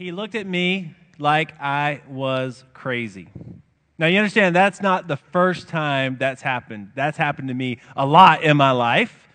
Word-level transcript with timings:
He 0.00 0.12
looked 0.12 0.34
at 0.34 0.46
me 0.46 0.94
like 1.18 1.60
I 1.60 2.00
was 2.08 2.64
crazy. 2.72 3.28
Now, 3.98 4.06
you 4.06 4.16
understand 4.16 4.56
that's 4.56 4.80
not 4.80 5.08
the 5.08 5.18
first 5.18 5.68
time 5.68 6.16
that's 6.18 6.40
happened. 6.40 6.92
That's 6.94 7.18
happened 7.18 7.48
to 7.48 7.54
me 7.54 7.80
a 7.94 8.06
lot 8.06 8.42
in 8.42 8.56
my 8.56 8.70
life. 8.70 9.28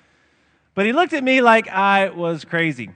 But 0.74 0.88
he 0.88 0.92
looked 0.92 1.14
at 1.14 1.24
me 1.24 1.40
like 1.40 1.68
I 1.68 2.10
was 2.10 2.46
crazy. 2.46 2.90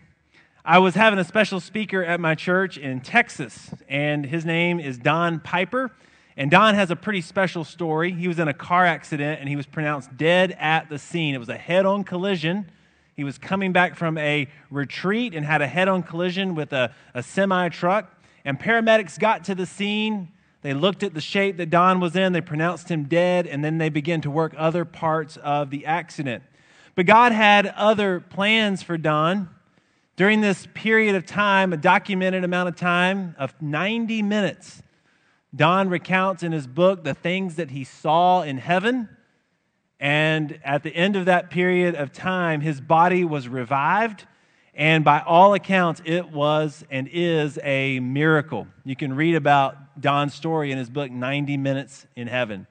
I 0.65 0.79
was 0.79 0.95
having 0.95 1.19
a 1.19 1.23
special 1.23 1.59
speaker 1.59 2.03
at 2.03 2.19
my 2.19 2.33
church 2.33 2.79
in 2.79 3.01
Texas, 3.01 3.69
and 3.87 4.25
his 4.25 4.45
name 4.45 4.79
is 4.79 4.97
Don 4.97 5.39
Piper. 5.39 5.91
And 6.35 6.49
Don 6.49 6.73
has 6.73 6.89
a 6.89 6.95
pretty 6.95 7.21
special 7.21 7.63
story. 7.63 8.13
He 8.13 8.27
was 8.27 8.39
in 8.39 8.47
a 8.47 8.53
car 8.55 8.87
accident 8.87 9.41
and 9.41 9.47
he 9.47 9.55
was 9.55 9.67
pronounced 9.67 10.17
dead 10.17 10.57
at 10.59 10.89
the 10.89 10.97
scene. 10.97 11.35
It 11.35 11.39
was 11.39 11.49
a 11.49 11.57
head 11.57 11.85
on 11.85 12.03
collision. 12.03 12.71
He 13.19 13.25
was 13.25 13.37
coming 13.37 13.73
back 13.73 13.97
from 13.97 14.17
a 14.17 14.47
retreat 14.71 15.35
and 15.35 15.45
had 15.45 15.61
a 15.61 15.67
head 15.67 15.89
on 15.89 16.03
collision 16.03 16.55
with 16.55 16.71
a, 16.71 16.95
a 17.13 17.21
semi 17.21 17.67
truck. 17.67 18.09
And 18.45 18.57
paramedics 18.57 19.19
got 19.19 19.43
to 19.43 19.55
the 19.55 19.65
scene. 19.65 20.29
They 20.61 20.73
looked 20.73 21.03
at 21.03 21.13
the 21.13 21.19
shape 21.19 21.57
that 21.57 21.69
Don 21.69 21.99
was 21.99 22.15
in, 22.15 22.31
they 22.31 22.39
pronounced 22.39 22.87
him 22.87 23.09
dead, 23.09 23.45
and 23.45 23.61
then 23.61 23.77
they 23.77 23.89
began 23.89 24.21
to 24.21 24.31
work 24.31 24.53
other 24.55 24.85
parts 24.85 25.35
of 25.35 25.69
the 25.69 25.85
accident. 25.85 26.43
But 26.95 27.07
God 27.07 27.33
had 27.33 27.65
other 27.75 28.21
plans 28.21 28.83
for 28.83 28.97
Don. 28.97 29.49
During 30.15 30.39
this 30.39 30.69
period 30.73 31.15
of 31.15 31.25
time, 31.25 31.73
a 31.73 31.77
documented 31.77 32.45
amount 32.45 32.69
of 32.69 32.77
time 32.77 33.35
of 33.37 33.53
90 33.61 34.21
minutes, 34.21 34.81
Don 35.53 35.89
recounts 35.89 36.41
in 36.41 36.53
his 36.53 36.67
book 36.67 37.03
the 37.03 37.15
things 37.15 37.57
that 37.57 37.71
he 37.71 37.83
saw 37.83 38.43
in 38.43 38.59
heaven. 38.59 39.09
And 39.99 40.59
at 40.63 40.83
the 40.83 40.95
end 40.95 41.15
of 41.15 41.25
that 41.25 41.49
period 41.49 41.95
of 41.95 42.13
time, 42.13 42.61
his 42.61 42.79
body 42.79 43.25
was 43.25 43.47
revived 43.47 44.25
and 44.79 45.03
by 45.03 45.19
all 45.19 45.53
accounts, 45.53 46.01
it 46.05 46.31
was 46.31 46.85
and 46.89 47.09
is 47.11 47.59
a 47.63 47.99
miracle. 47.99 48.65
You 48.85 48.95
can 48.95 49.13
read 49.13 49.35
about 49.35 49.99
Don's 49.99 50.33
story 50.33 50.71
in 50.71 50.77
his 50.77 50.89
book, 50.89 51.11
90 51.11 51.57
Minutes 51.57 52.07
in 52.15 52.27
Heaven. 52.27 52.65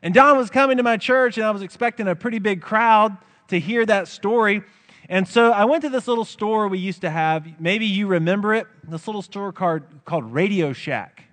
And 0.00 0.14
Don 0.14 0.36
was 0.36 0.48
coming 0.48 0.76
to 0.76 0.84
my 0.84 0.96
church, 0.96 1.36
and 1.36 1.44
I 1.44 1.50
was 1.50 1.62
expecting 1.62 2.06
a 2.06 2.14
pretty 2.14 2.38
big 2.38 2.62
crowd 2.62 3.16
to 3.48 3.58
hear 3.58 3.84
that 3.84 4.06
story. 4.06 4.62
And 5.08 5.26
so 5.26 5.50
I 5.50 5.64
went 5.64 5.82
to 5.82 5.88
this 5.88 6.06
little 6.06 6.24
store 6.24 6.68
we 6.68 6.78
used 6.78 7.00
to 7.00 7.10
have. 7.10 7.60
Maybe 7.60 7.86
you 7.86 8.06
remember 8.06 8.54
it. 8.54 8.68
This 8.86 9.08
little 9.08 9.20
store 9.20 9.52
called, 9.52 9.82
called 10.04 10.32
Radio 10.32 10.72
Shack. 10.72 11.24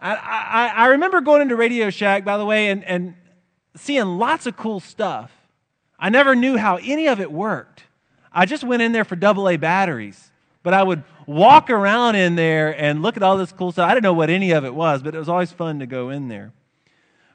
I, 0.00 0.14
I, 0.14 0.72
I 0.76 0.86
remember 0.90 1.20
going 1.22 1.42
into 1.42 1.56
Radio 1.56 1.90
Shack, 1.90 2.24
by 2.24 2.38
the 2.38 2.46
way, 2.46 2.68
and, 2.68 2.84
and 2.84 3.14
seeing 3.76 4.18
lots 4.18 4.46
of 4.46 4.56
cool 4.56 4.80
stuff. 4.80 5.30
I 5.98 6.08
never 6.08 6.34
knew 6.34 6.56
how 6.56 6.76
any 6.76 7.06
of 7.08 7.20
it 7.20 7.30
worked. 7.30 7.84
I 8.32 8.46
just 8.46 8.64
went 8.64 8.82
in 8.82 8.92
there 8.92 9.04
for 9.04 9.16
AA 9.22 9.56
batteries. 9.56 10.30
But 10.62 10.74
I 10.74 10.82
would 10.82 11.02
walk 11.26 11.70
around 11.70 12.14
in 12.14 12.36
there 12.36 12.70
and 12.80 13.02
look 13.02 13.16
at 13.16 13.22
all 13.22 13.36
this 13.36 13.52
cool 13.52 13.72
stuff. 13.72 13.88
I 13.88 13.94
didn't 13.94 14.04
know 14.04 14.12
what 14.12 14.30
any 14.30 14.52
of 14.52 14.64
it 14.64 14.74
was, 14.74 15.02
but 15.02 15.14
it 15.14 15.18
was 15.18 15.28
always 15.28 15.52
fun 15.52 15.80
to 15.80 15.86
go 15.86 16.10
in 16.10 16.28
there. 16.28 16.52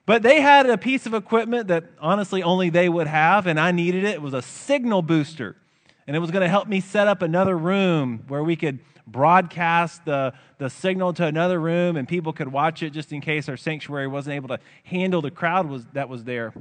But 0.06 0.24
they 0.24 0.40
had 0.40 0.70
a 0.70 0.78
piece 0.78 1.06
of 1.06 1.14
equipment 1.14 1.68
that 1.68 1.84
honestly 2.00 2.42
only 2.42 2.70
they 2.70 2.88
would 2.88 3.08
have, 3.08 3.46
and 3.46 3.60
I 3.60 3.72
needed 3.72 4.06
it. 4.06 4.16
It 4.16 4.22
was 4.22 4.34
a 4.34 4.42
signal 4.42 5.02
booster. 5.02 5.58
And 6.08 6.16
it 6.16 6.20
was 6.20 6.32
going 6.32 6.42
to 6.42 6.50
help 6.50 6.68
me 6.68 6.80
set 6.80 7.08
up 7.08 7.22
another 7.22 7.58
room 7.58 8.24
where 8.28 8.44
we 8.44 8.56
could 8.56 8.80
broadcast 9.06 10.04
the, 10.06 10.34
the 10.58 10.70
signal 10.70 11.14
to 11.14 11.26
another 11.26 11.60
room 11.60 11.96
and 11.96 12.08
people 12.08 12.34
could 12.34 12.50
watch 12.50 12.82
it 12.84 12.92
just 12.92 13.12
in 13.12 13.22
case 13.22 13.48
our 13.48 13.58
sanctuary 13.58 14.08
wasn't 14.08 14.36
able 14.36 14.50
to 14.50 14.60
handle 14.84 15.22
the 15.22 15.32
crowd 15.32 15.68
was, 15.68 15.86
that 15.94 16.10
was 16.10 16.24
there. 16.24 16.54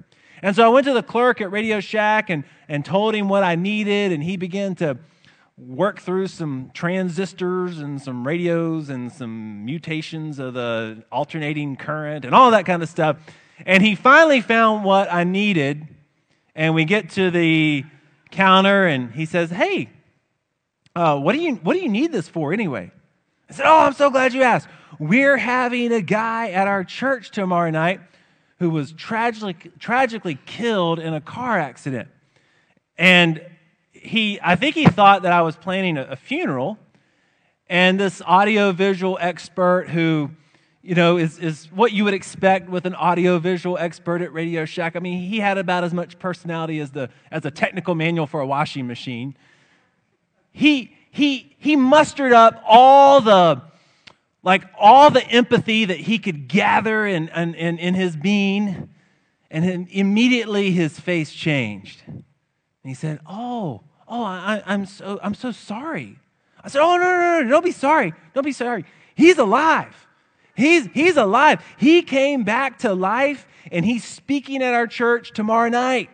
And 0.43 0.55
so 0.55 0.65
I 0.65 0.69
went 0.69 0.87
to 0.87 0.93
the 0.93 1.03
clerk 1.03 1.41
at 1.41 1.51
Radio 1.51 1.81
Shack 1.81 2.31
and, 2.31 2.45
and 2.69 2.85
told 2.85 3.15
him 3.15 3.29
what 3.29 3.43
I 3.43 3.55
needed, 3.55 4.13
and 4.13 4.23
he 4.23 4.37
began 4.37 4.75
to 4.77 4.99
work 5.57 6.01
through 6.01 6.27
some 6.27 6.71
transistors 6.75 7.79
and 7.79 8.01
some 8.01 8.27
radios 8.27 8.91
and 8.91 9.11
some 9.11 9.65
mutations 9.65 10.39
of 10.39 10.53
the 10.53 11.03
alternating 11.11 11.77
current 11.77 12.27
and 12.27 12.35
all 12.35 12.51
that 12.51 12.67
kind 12.67 12.83
of 12.83 12.89
stuff. 12.89 13.17
And 13.65 13.83
he 13.83 13.95
finally 13.95 14.43
found 14.43 14.85
what 14.85 15.11
I 15.11 15.25
needed. 15.25 15.89
And 16.55 16.75
we 16.75 16.85
get 16.85 17.11
to 17.11 17.31
the 17.31 17.85
counter, 18.37 18.87
and 18.87 19.13
he 19.13 19.25
says, 19.25 19.51
Hey, 19.51 19.91
uh, 20.95 21.19
what, 21.19 21.33
do 21.33 21.41
you, 21.41 21.57
what 21.57 21.75
do 21.75 21.81
you 21.81 21.89
need 21.89 22.13
this 22.13 22.29
for 22.29 22.53
anyway? 22.53 22.93
I 23.51 23.53
said, 23.53 23.67
Oh, 23.67 23.79
I'm 23.79 23.95
so 23.95 24.11
glad 24.11 24.33
you 24.33 24.43
asked. 24.43 24.69
We're 24.99 25.37
having 25.37 25.93
a 25.93 26.01
guy 26.01 26.51
at 26.51 26.69
our 26.69 26.85
church 26.85 27.31
tomorrow 27.31 27.71
night 27.71 28.01
who 28.59 28.71
was 28.71 28.93
tragically, 28.93 29.55
tragically 29.79 30.39
killed 30.47 30.99
in 30.99 31.13
a 31.13 31.21
car 31.21 31.59
accident. 31.59 32.09
And 32.97 33.45
he, 33.93 34.39
I 34.43 34.57
think 34.57 34.75
he 34.75 34.87
thought 34.87 35.23
that 35.23 35.33
I 35.33 35.43
was 35.43 35.57
planning 35.57 35.99
a, 35.99 36.05
a 36.05 36.17
funeral. 36.17 36.79
And 37.69 37.99
this 37.99 38.23
audiovisual 38.23 39.19
expert 39.21 39.89
who, 39.89 40.31
you 40.87 40.95
know, 40.95 41.17
is, 41.17 41.41
is 41.41 41.67
what 41.73 41.91
you 41.93 42.05
would 42.05 42.15
expect 42.15 42.69
with 42.69 42.87
an 42.87 42.95
audiovisual 42.95 43.77
expert 43.77 44.23
at 44.23 44.33
Radio 44.33 44.65
Shack. 44.65 44.95
I 44.95 45.01
mean, 45.01 45.29
he 45.29 45.41
had 45.41 45.59
about 45.59 45.83
as 45.83 45.93
much 45.93 46.17
personality 46.21 46.79
as, 46.79 46.93
the, 46.93 47.11
as 47.33 47.45
a 47.45 47.51
technical 47.51 47.97
manual 47.97 48.29
for 48.29 48.41
a 48.41 48.47
washing 48.47 48.87
machine. 48.87 49.37
He, 50.53 50.95
he, 51.11 51.57
he 51.59 51.75
mustered 51.75 52.33
up 52.33 52.63
all 52.65 53.21
the 53.21 53.63
like 54.45 54.63
all 54.79 55.11
the 55.11 55.27
empathy 55.27 55.87
that 55.87 55.97
he 55.97 56.21
could 56.21 56.47
gather 56.47 57.05
in, 57.05 57.29
in, 57.31 57.55
in, 57.57 57.79
in 57.79 57.95
his 57.95 58.15
being, 58.15 58.89
and 59.51 59.89
immediately 59.91 60.71
his 60.71 61.01
face 61.01 61.33
changed. 61.33 62.01
And 62.07 62.23
he 62.85 62.95
said, 62.95 63.19
Oh, 63.27 63.83
oh, 64.07 64.23
I, 64.23 64.63
I'm, 64.65 64.87
so, 64.87 65.19
I'm 65.21 65.35
so 65.35 65.51
sorry. 65.51 66.21
I 66.63 66.69
said, 66.69 66.81
Oh, 66.81 66.97
no, 66.97 67.03
no, 67.03 67.43
no, 67.43 67.51
don't 67.51 67.65
be 67.65 67.73
sorry. 67.73 68.15
Don't 68.35 68.45
be 68.45 68.53
sorry. 68.53 68.85
He's 69.17 69.37
alive. 69.37 70.06
He's, 70.57 70.87
he's 70.95 71.17
alive. 71.17 71.63
He 71.77 72.03
came 72.03 72.43
back 72.43 72.79
to 72.79 72.95
life, 72.95 73.47
and 73.71 73.85
he's 73.85 74.05
speaking 74.05 74.63
at 74.63 74.75
our 74.75 74.87
church 74.87 75.33
tomorrow 75.33 75.69
night. 75.69 76.11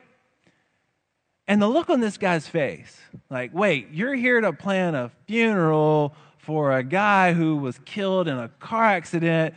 And 1.47 1.60
the 1.60 1.69
look 1.69 1.91
on 1.91 2.00
this 2.00 2.19
guy's 2.19 2.47
face, 2.47 2.98
like, 3.30 3.53
wait, 3.54 3.88
you're 3.92 4.14
here 4.14 4.41
to 4.41 4.53
plan 4.53 4.94
a 4.94 5.10
funeral 5.26 6.14
for 6.38 6.76
a 6.76 6.82
guy 6.82 7.32
who 7.32 7.56
was 7.56 7.78
killed 7.84 8.26
in 8.26 8.36
a 8.36 8.48
car 8.48 8.84
accident, 8.84 9.54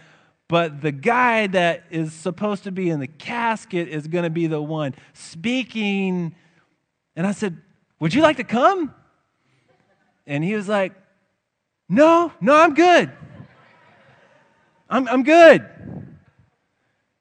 but 0.48 0.82
the 0.82 0.92
guy 0.92 1.48
that 1.48 1.84
is 1.90 2.14
supposed 2.14 2.64
to 2.66 2.72
be 2.72 2.90
in 2.90 3.00
the 3.00 3.08
casket 3.08 3.88
is 3.88 4.08
going 4.08 4.24
to 4.24 4.30
be 4.30 4.46
the 4.46 4.62
one 4.62 4.94
speaking. 5.14 6.36
And 7.16 7.26
I 7.26 7.32
said, 7.32 7.58
Would 8.00 8.14
you 8.14 8.22
like 8.22 8.38
to 8.38 8.44
come? 8.44 8.94
And 10.28 10.44
he 10.44 10.54
was 10.54 10.68
like, 10.68 10.94
No, 11.90 12.32
no, 12.40 12.56
I'm 12.56 12.76
good. 12.76 13.12
I'm, 14.90 15.08
I'm 15.08 15.24
good. 15.24 15.68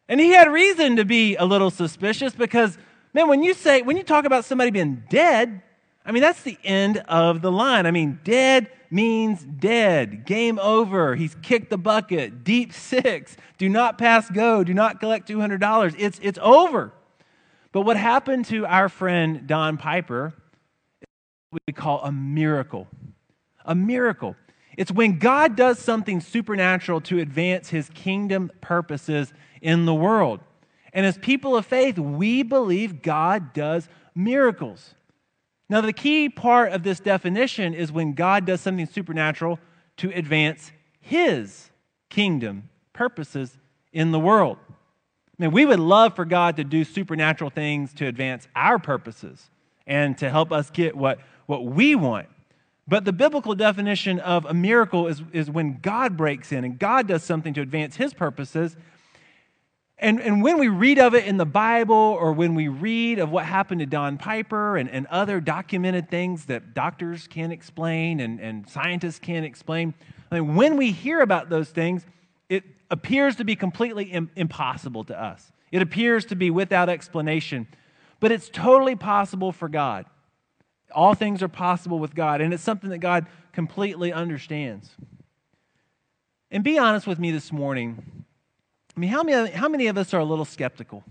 And 0.09 0.21
he 0.21 0.31
had 0.31 0.51
reason 0.53 0.97
to 0.97 1.05
be 1.05 1.37
a 1.37 1.45
little 1.45 1.71
suspicious 1.71 2.35
because, 2.35 2.77
man, 3.13 3.29
when 3.29 3.43
you 3.43 3.55
say, 3.55 3.83
when 3.83 3.97
you 3.97 4.03
talk 4.03 4.25
about 4.25 4.45
somebody 4.45 4.71
being 4.71 5.03
dead, 5.09 5.63
I 6.05 6.13
mean, 6.13 6.23
that's 6.23 6.43
the 6.43 6.59
end 6.63 6.99
of 7.09 7.41
the 7.41 7.51
line. 7.51 7.87
I 7.87 7.91
mean, 7.91 8.21
dead 8.23 8.71
means 8.91 9.43
dead. 9.43 10.27
Game 10.27 10.59
over. 10.59 11.17
He's 11.17 11.35
kicked 11.37 11.71
the 11.71 11.79
bucket. 11.79 12.45
Deep 12.45 12.73
six. 12.73 13.37
Do 13.57 13.69
not 13.69 13.97
pass 13.97 14.31
go. 14.31 14.63
Do 14.63 14.75
not 14.75 15.01
collect 15.01 15.29
$200. 15.29 15.95
It's, 15.99 16.21
it's 16.23 16.39
over. 16.43 16.93
But 17.73 17.83
what 17.83 17.97
happened 17.97 18.45
to 18.47 18.67
our 18.67 18.89
friend 18.89 19.47
Don 19.47 19.79
Piper 19.79 20.35
we 21.67 21.73
call 21.73 22.03
a 22.03 22.13
miracle. 22.13 22.89
A 23.65 23.75
miracle. 23.75 24.37
It's 24.77 24.93
when 24.93 25.19
God 25.19 25.57
does 25.57 25.79
something 25.79 26.21
supernatural 26.21 27.01
to 27.03 27.21
advance 27.21 27.69
his 27.71 27.89
kingdom 27.91 28.51
purposes 28.61 29.33
in 29.61 29.87
the 29.87 29.95
world. 29.95 30.41
And 30.93 31.05
as 31.05 31.19
people 31.19 31.57
of 31.57 31.67
faith, 31.67 31.99
we 31.99 32.43
believe 32.43 33.03
God 33.03 33.53
does 33.53 33.89
miracles. 34.15 34.95
Now, 35.69 35.81
the 35.81 35.93
key 35.93 36.29
part 36.29 36.73
of 36.73 36.83
this 36.83 37.01
definition 37.01 37.75
is 37.75 37.91
when 37.91 38.13
God 38.13 38.45
does 38.45 38.61
something 38.61 38.87
supernatural 38.87 39.59
to 39.99 40.11
advance 40.11 40.73
his 41.01 41.71
kingdom 42.11 42.69
purposes 42.93 43.57
in 43.93 44.13
the 44.13 44.21
world. 44.21 44.59
I 44.69 45.43
mean, 45.43 45.51
we 45.51 45.67
would 45.67 45.81
love 45.81 46.15
for 46.15 46.25
God 46.25 46.57
to 46.57 46.65
do 46.65 46.85
supernatural 46.85 47.51
things 47.51 47.93
to 47.95 48.07
advance 48.07 48.47
our 48.55 48.79
purposes 48.79 49.51
and 49.87 50.17
to 50.19 50.31
help 50.31 50.53
us 50.53 50.71
get 50.71 50.97
what, 50.97 51.19
what 51.47 51.65
we 51.65 51.95
want. 51.95 52.29
But 52.87 53.05
the 53.05 53.13
biblical 53.13 53.55
definition 53.55 54.21
of 54.21 54.45
a 54.45 54.53
miracle 54.53 55.07
is, 55.07 55.23
is 55.33 55.51
when 55.51 55.79
God 55.81 56.17
breaks 56.17 56.53
in 56.53 56.65
and 56.65 56.79
God 56.79 57.09
does 57.09 57.23
something 57.23 57.55
to 57.55 57.63
advance 57.63 57.97
his 57.97 58.13
purposes 58.13 58.77
and, 59.99 60.21
and 60.21 60.43
when 60.43 60.59
we 60.59 60.69
read 60.69 60.99
of 60.99 61.15
it 61.15 61.25
in 61.25 61.37
the 61.37 61.47
Bible 61.47 61.95
or 61.95 62.33
when 62.33 62.55
we 62.55 62.69
read 62.69 63.19
of 63.19 63.31
what 63.31 63.47
happened 63.47 63.79
to 63.81 63.87
Don 63.87 64.19
Piper 64.19 64.77
and, 64.77 64.91
and 64.91 65.07
other 65.07 65.41
documented 65.41 66.11
things 66.11 66.47
that 66.47 66.75
doctors 66.75 67.29
can't 67.29 67.53
explain 67.53 68.21
and, 68.21 68.41
and 68.41 68.69
scientists 68.69 69.21
can't 69.21 69.47
explain, 69.47 69.95
I 70.31 70.41
mean, 70.41 70.57
when 70.57 70.77
we 70.77 70.91
hear 70.91 71.21
about 71.21 71.49
those 71.49 71.71
things, 71.71 72.05
it 72.49 72.65
appears 72.91 73.37
to 73.37 73.45
be 73.45 73.55
completely 73.55 74.05
Im- 74.07 74.31
impossible 74.35 75.05
to 75.05 75.19
us. 75.21 75.53
It 75.71 75.81
appears 75.81 76.25
to 76.27 76.37
be 76.37 76.51
without 76.51 76.89
explanation, 76.89 77.69
but 78.19 78.33
it's 78.33 78.49
totally 78.49 78.97
possible 78.97 79.53
for 79.53 79.69
God. 79.69 80.07
All 80.95 81.15
things 81.15 81.43
are 81.43 81.49
possible 81.49 81.99
with 81.99 82.15
God, 82.15 82.41
and 82.41 82.55
it's 82.55 82.63
something 82.63 82.91
that 82.91 82.99
God 82.99 83.27
completely 83.53 84.13
understands. 84.13 84.91
And 86.51 86.63
be 86.63 86.79
honest 86.79 87.07
with 87.07 87.19
me 87.19 87.33
this 87.33 87.53
morning. 87.53 88.25
I 88.97 89.01
mean, 89.01 89.11
how 89.11 89.23
many, 89.23 89.51
how 89.51 89.69
many 89.69 89.89
of 89.89 89.99
us 89.99 90.15
are 90.15 90.21
a 90.21 90.25
little 90.25 90.45
skeptical? 90.45 91.03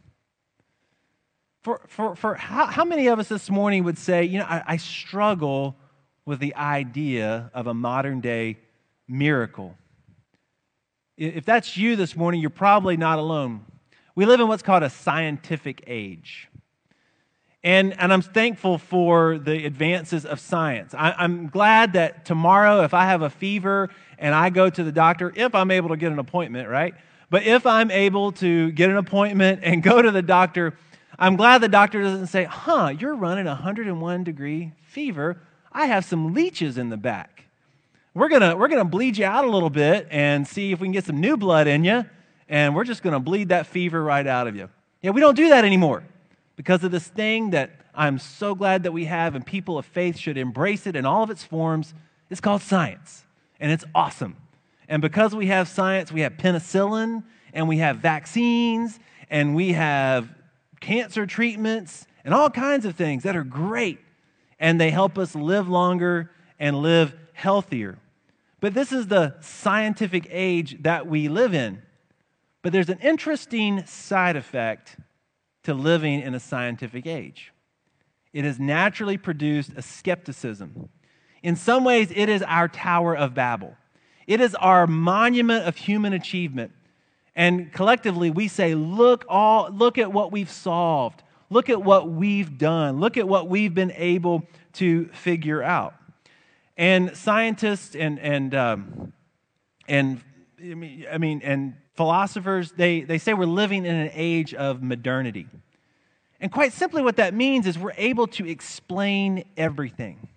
For, 1.63 1.81
for, 1.87 2.15
for 2.15 2.35
how, 2.35 2.65
how 2.67 2.85
many 2.85 3.07
of 3.07 3.19
us 3.19 3.27
this 3.27 3.49
morning 3.49 3.83
would 3.83 3.97
say, 3.97 4.23
you 4.23 4.39
know, 4.39 4.45
I, 4.45 4.63
I 4.65 4.77
struggle 4.77 5.75
with 6.25 6.39
the 6.39 6.55
idea 6.55 7.51
of 7.53 7.67
a 7.67 7.73
modern 7.73 8.21
day 8.21 8.57
miracle? 9.07 9.75
If 11.17 11.45
that's 11.45 11.77
you 11.77 11.95
this 11.95 12.15
morning, 12.15 12.41
you're 12.41 12.49
probably 12.49 12.97
not 12.97 13.19
alone. 13.19 13.65
We 14.15 14.25
live 14.25 14.39
in 14.39 14.47
what's 14.47 14.63
called 14.63 14.83
a 14.83 14.89
scientific 14.89 15.83
age. 15.87 16.49
And, 17.63 17.97
and 17.97 18.11
I'm 18.11 18.21
thankful 18.21 18.77
for 18.77 19.37
the 19.37 19.65
advances 19.65 20.25
of 20.25 20.39
science. 20.41 20.93
I, 20.93 21.13
I'm 21.17 21.47
glad 21.47 21.93
that 21.93 22.25
tomorrow, 22.25 22.83
if 22.83 22.93
I 22.93 23.05
have 23.05 23.21
a 23.21 23.29
fever 23.29 23.89
and 24.19 24.35
I 24.35 24.49
go 24.49 24.69
to 24.69 24.83
the 24.83 24.91
doctor, 24.91 25.31
if 25.33 25.55
I'm 25.55 25.71
able 25.71 25.89
to 25.89 25.97
get 25.97 26.11
an 26.11 26.19
appointment, 26.19 26.67
right? 26.67 26.93
But 27.29 27.43
if 27.43 27.65
I'm 27.65 27.89
able 27.89 28.33
to 28.33 28.71
get 28.73 28.89
an 28.89 28.97
appointment 28.97 29.61
and 29.63 29.81
go 29.81 30.01
to 30.01 30.11
the 30.11 30.21
doctor, 30.21 30.77
I'm 31.17 31.37
glad 31.37 31.59
the 31.59 31.69
doctor 31.69 32.01
doesn't 32.01 32.27
say, 32.27 32.43
huh, 32.43 32.93
you're 32.99 33.15
running 33.15 33.45
101 33.45 34.23
degree 34.25 34.73
fever. 34.83 35.37
I 35.71 35.85
have 35.85 36.03
some 36.03 36.33
leeches 36.33 36.77
in 36.77 36.89
the 36.89 36.97
back. 36.97 37.45
We're 38.13 38.29
going 38.29 38.59
we're 38.59 38.67
to 38.67 38.83
bleed 38.83 39.17
you 39.17 39.25
out 39.25 39.45
a 39.45 39.49
little 39.49 39.69
bit 39.69 40.07
and 40.11 40.45
see 40.45 40.73
if 40.73 40.81
we 40.81 40.87
can 40.87 40.91
get 40.91 41.05
some 41.05 41.19
new 41.19 41.37
blood 41.37 41.67
in 41.67 41.83
you, 41.83 42.05
and 42.47 42.75
we're 42.75 42.83
just 42.83 43.01
going 43.01 43.13
to 43.13 43.19
bleed 43.19 43.49
that 43.49 43.65
fever 43.67 44.03
right 44.03 44.27
out 44.27 44.47
of 44.47 44.55
you. 44.55 44.69
Yeah, 45.01 45.11
we 45.11 45.21
don't 45.21 45.35
do 45.35 45.49
that 45.49 45.65
anymore 45.65 46.03
because 46.55 46.83
of 46.83 46.91
this 46.91 47.07
thing 47.07 47.51
that 47.51 47.71
I'm 47.95 48.19
so 48.19 48.55
glad 48.55 48.83
that 48.83 48.91
we 48.91 49.05
have, 49.05 49.35
and 49.35 49.45
people 49.45 49.77
of 49.77 49.85
faith 49.85 50.17
should 50.17 50.37
embrace 50.37 50.87
it 50.87 50.95
in 50.95 51.05
all 51.05 51.23
of 51.23 51.29
its 51.29 51.43
forms. 51.43 51.93
It's 52.29 52.41
called 52.41 52.61
science, 52.61 53.25
and 53.59 53.71
it's 53.71 53.85
awesome. 53.93 54.37
And 54.87 55.01
because 55.01 55.35
we 55.35 55.47
have 55.47 55.67
science, 55.67 56.11
we 56.11 56.21
have 56.21 56.33
penicillin, 56.33 57.23
and 57.53 57.67
we 57.67 57.77
have 57.77 57.97
vaccines, 57.97 58.99
and 59.29 59.55
we 59.55 59.73
have 59.73 60.29
cancer 60.79 61.25
treatments, 61.25 62.07
and 62.25 62.33
all 62.33 62.49
kinds 62.49 62.85
of 62.85 62.95
things 62.95 63.23
that 63.23 63.35
are 63.35 63.43
great. 63.43 63.99
And 64.59 64.79
they 64.79 64.91
help 64.91 65.17
us 65.17 65.35
live 65.35 65.67
longer 65.67 66.31
and 66.59 66.77
live 66.77 67.15
healthier. 67.33 67.97
But 68.59 68.73
this 68.73 68.91
is 68.91 69.07
the 69.07 69.35
scientific 69.41 70.27
age 70.29 70.81
that 70.83 71.05
we 71.05 71.27
live 71.27 71.53
in. 71.53 71.81
But 72.61 72.71
there's 72.71 72.89
an 72.89 72.99
interesting 72.99 73.85
side 73.85 74.37
effect 74.37 74.95
to 75.63 75.73
living 75.73 76.21
in 76.21 76.33
a 76.33 76.39
scientific 76.39 77.05
age. 77.05 77.53
It 78.33 78.45
has 78.45 78.59
naturally 78.59 79.17
produced 79.17 79.71
a 79.75 79.81
skepticism. 79.81 80.89
In 81.41 81.55
some 81.55 81.83
ways, 81.83 82.11
it 82.15 82.29
is 82.29 82.41
our 82.41 82.67
Tower 82.67 83.15
of 83.15 83.33
Babel. 83.33 83.75
It 84.27 84.41
is 84.41 84.55
our 84.55 84.87
monument 84.87 85.67
of 85.67 85.75
human 85.75 86.13
achievement. 86.13 86.71
And 87.35 87.71
collectively, 87.71 88.31
we 88.31 88.47
say, 88.47 88.75
look, 88.75 89.25
all, 89.27 89.69
look 89.71 89.97
at 89.97 90.11
what 90.11 90.31
we've 90.31 90.49
solved. 90.49 91.23
Look 91.49 91.69
at 91.69 91.83
what 91.83 92.09
we've 92.09 92.57
done. 92.57 92.99
Look 92.99 93.17
at 93.17 93.27
what 93.27 93.47
we've 93.47 93.73
been 93.73 93.91
able 93.95 94.43
to 94.73 95.07
figure 95.09 95.61
out. 95.61 95.95
And 96.77 97.15
scientists 97.15 97.95
and, 97.95 98.19
and, 98.19 98.55
um, 98.55 99.13
and 99.87 100.21
I 100.59 101.17
mean, 101.17 101.41
and 101.43 101.75
philosophers, 101.93 102.71
they, 102.71 103.01
they 103.01 103.17
say 103.17 103.33
we're 103.33 103.45
living 103.45 103.85
in 103.85 103.95
an 103.95 104.11
age 104.13 104.53
of 104.53 104.81
modernity. 104.81 105.47
And 106.39 106.51
quite 106.51 106.73
simply, 106.73 107.01
what 107.01 107.15
that 107.17 107.33
means 107.33 107.67
is 107.67 107.77
we're 107.77 107.93
able 107.97 108.27
to 108.27 108.47
explain 108.47 109.45
everything. 109.55 110.27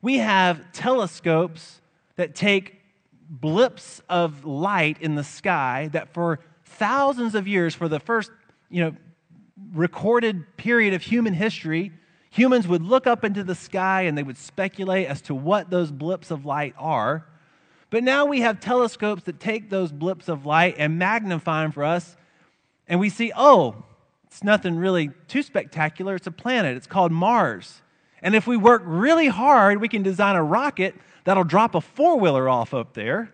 We 0.00 0.18
have 0.18 0.72
telescopes 0.72 1.80
that 2.16 2.34
take 2.34 2.80
blips 3.28 4.00
of 4.08 4.44
light 4.44 5.00
in 5.00 5.14
the 5.14 5.24
sky 5.24 5.88
that 5.92 6.12
for 6.12 6.40
thousands 6.64 7.34
of 7.34 7.46
years, 7.46 7.74
for 7.74 7.88
the 7.88 8.00
first, 8.00 8.30
you 8.70 8.82
know, 8.82 8.96
recorded 9.74 10.56
period 10.56 10.94
of 10.94 11.02
human 11.02 11.34
history, 11.34 11.92
humans 12.30 12.66
would 12.66 12.82
look 12.82 13.06
up 13.06 13.24
into 13.24 13.44
the 13.44 13.54
sky 13.54 14.02
and 14.02 14.16
they 14.16 14.22
would 14.22 14.38
speculate 14.38 15.06
as 15.06 15.20
to 15.22 15.34
what 15.34 15.70
those 15.70 15.90
blips 15.90 16.30
of 16.30 16.44
light 16.44 16.74
are. 16.78 17.26
But 17.92 18.04
now 18.04 18.24
we 18.24 18.40
have 18.40 18.58
telescopes 18.58 19.24
that 19.24 19.38
take 19.38 19.68
those 19.68 19.92
blips 19.92 20.30
of 20.30 20.46
light 20.46 20.76
and 20.78 20.98
magnify 20.98 21.62
them 21.62 21.72
for 21.72 21.84
us, 21.84 22.16
and 22.88 22.98
we 22.98 23.10
see, 23.10 23.32
oh, 23.36 23.84
it's 24.24 24.42
nothing 24.42 24.76
really 24.76 25.10
too 25.28 25.42
spectacular. 25.42 26.14
It's 26.14 26.26
a 26.26 26.30
planet. 26.30 26.74
It's 26.74 26.86
called 26.86 27.12
Mars. 27.12 27.82
And 28.22 28.34
if 28.34 28.46
we 28.46 28.56
work 28.56 28.82
really 28.86 29.28
hard, 29.28 29.78
we 29.78 29.88
can 29.88 30.02
design 30.02 30.36
a 30.36 30.42
rocket 30.42 30.94
that'll 31.24 31.44
drop 31.44 31.74
a 31.74 31.82
four 31.82 32.18
wheeler 32.18 32.48
off 32.48 32.72
up 32.72 32.94
there. 32.94 33.30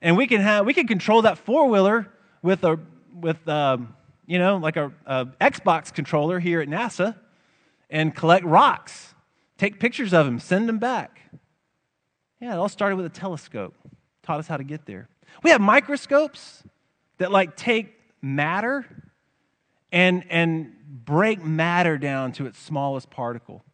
And 0.00 0.16
we 0.16 0.28
can, 0.28 0.40
have, 0.40 0.64
we 0.64 0.72
can 0.72 0.86
control 0.86 1.22
that 1.22 1.36
four 1.36 1.68
wheeler 1.68 2.08
with 2.42 2.62
a, 2.62 2.78
with, 3.12 3.48
um, 3.48 3.96
you 4.24 4.38
know, 4.38 4.58
like 4.58 4.76
a, 4.76 4.92
a 5.04 5.26
Xbox 5.40 5.92
controller 5.92 6.38
here 6.38 6.60
at 6.60 6.68
NASA 6.68 7.16
and 7.90 8.14
collect 8.14 8.44
rocks, 8.44 9.14
take 9.56 9.80
pictures 9.80 10.14
of 10.14 10.26
them, 10.26 10.38
send 10.38 10.68
them 10.68 10.78
back. 10.78 11.22
Yeah, 12.40 12.54
it 12.54 12.56
all 12.56 12.68
started 12.68 12.96
with 12.96 13.06
a 13.06 13.10
telescope, 13.10 13.74
taught 14.22 14.38
us 14.38 14.46
how 14.46 14.56
to 14.56 14.64
get 14.64 14.86
there. 14.86 15.08
We 15.42 15.50
have 15.50 15.60
microscopes 15.60 16.62
that 17.18 17.32
like 17.32 17.56
take 17.56 17.94
matter 18.22 18.86
and, 19.90 20.24
and 20.30 20.72
break 20.88 21.44
matter 21.44 21.98
down 21.98 22.32
to 22.32 22.46
its 22.46 22.58
smallest 22.58 23.10
particle. 23.10 23.64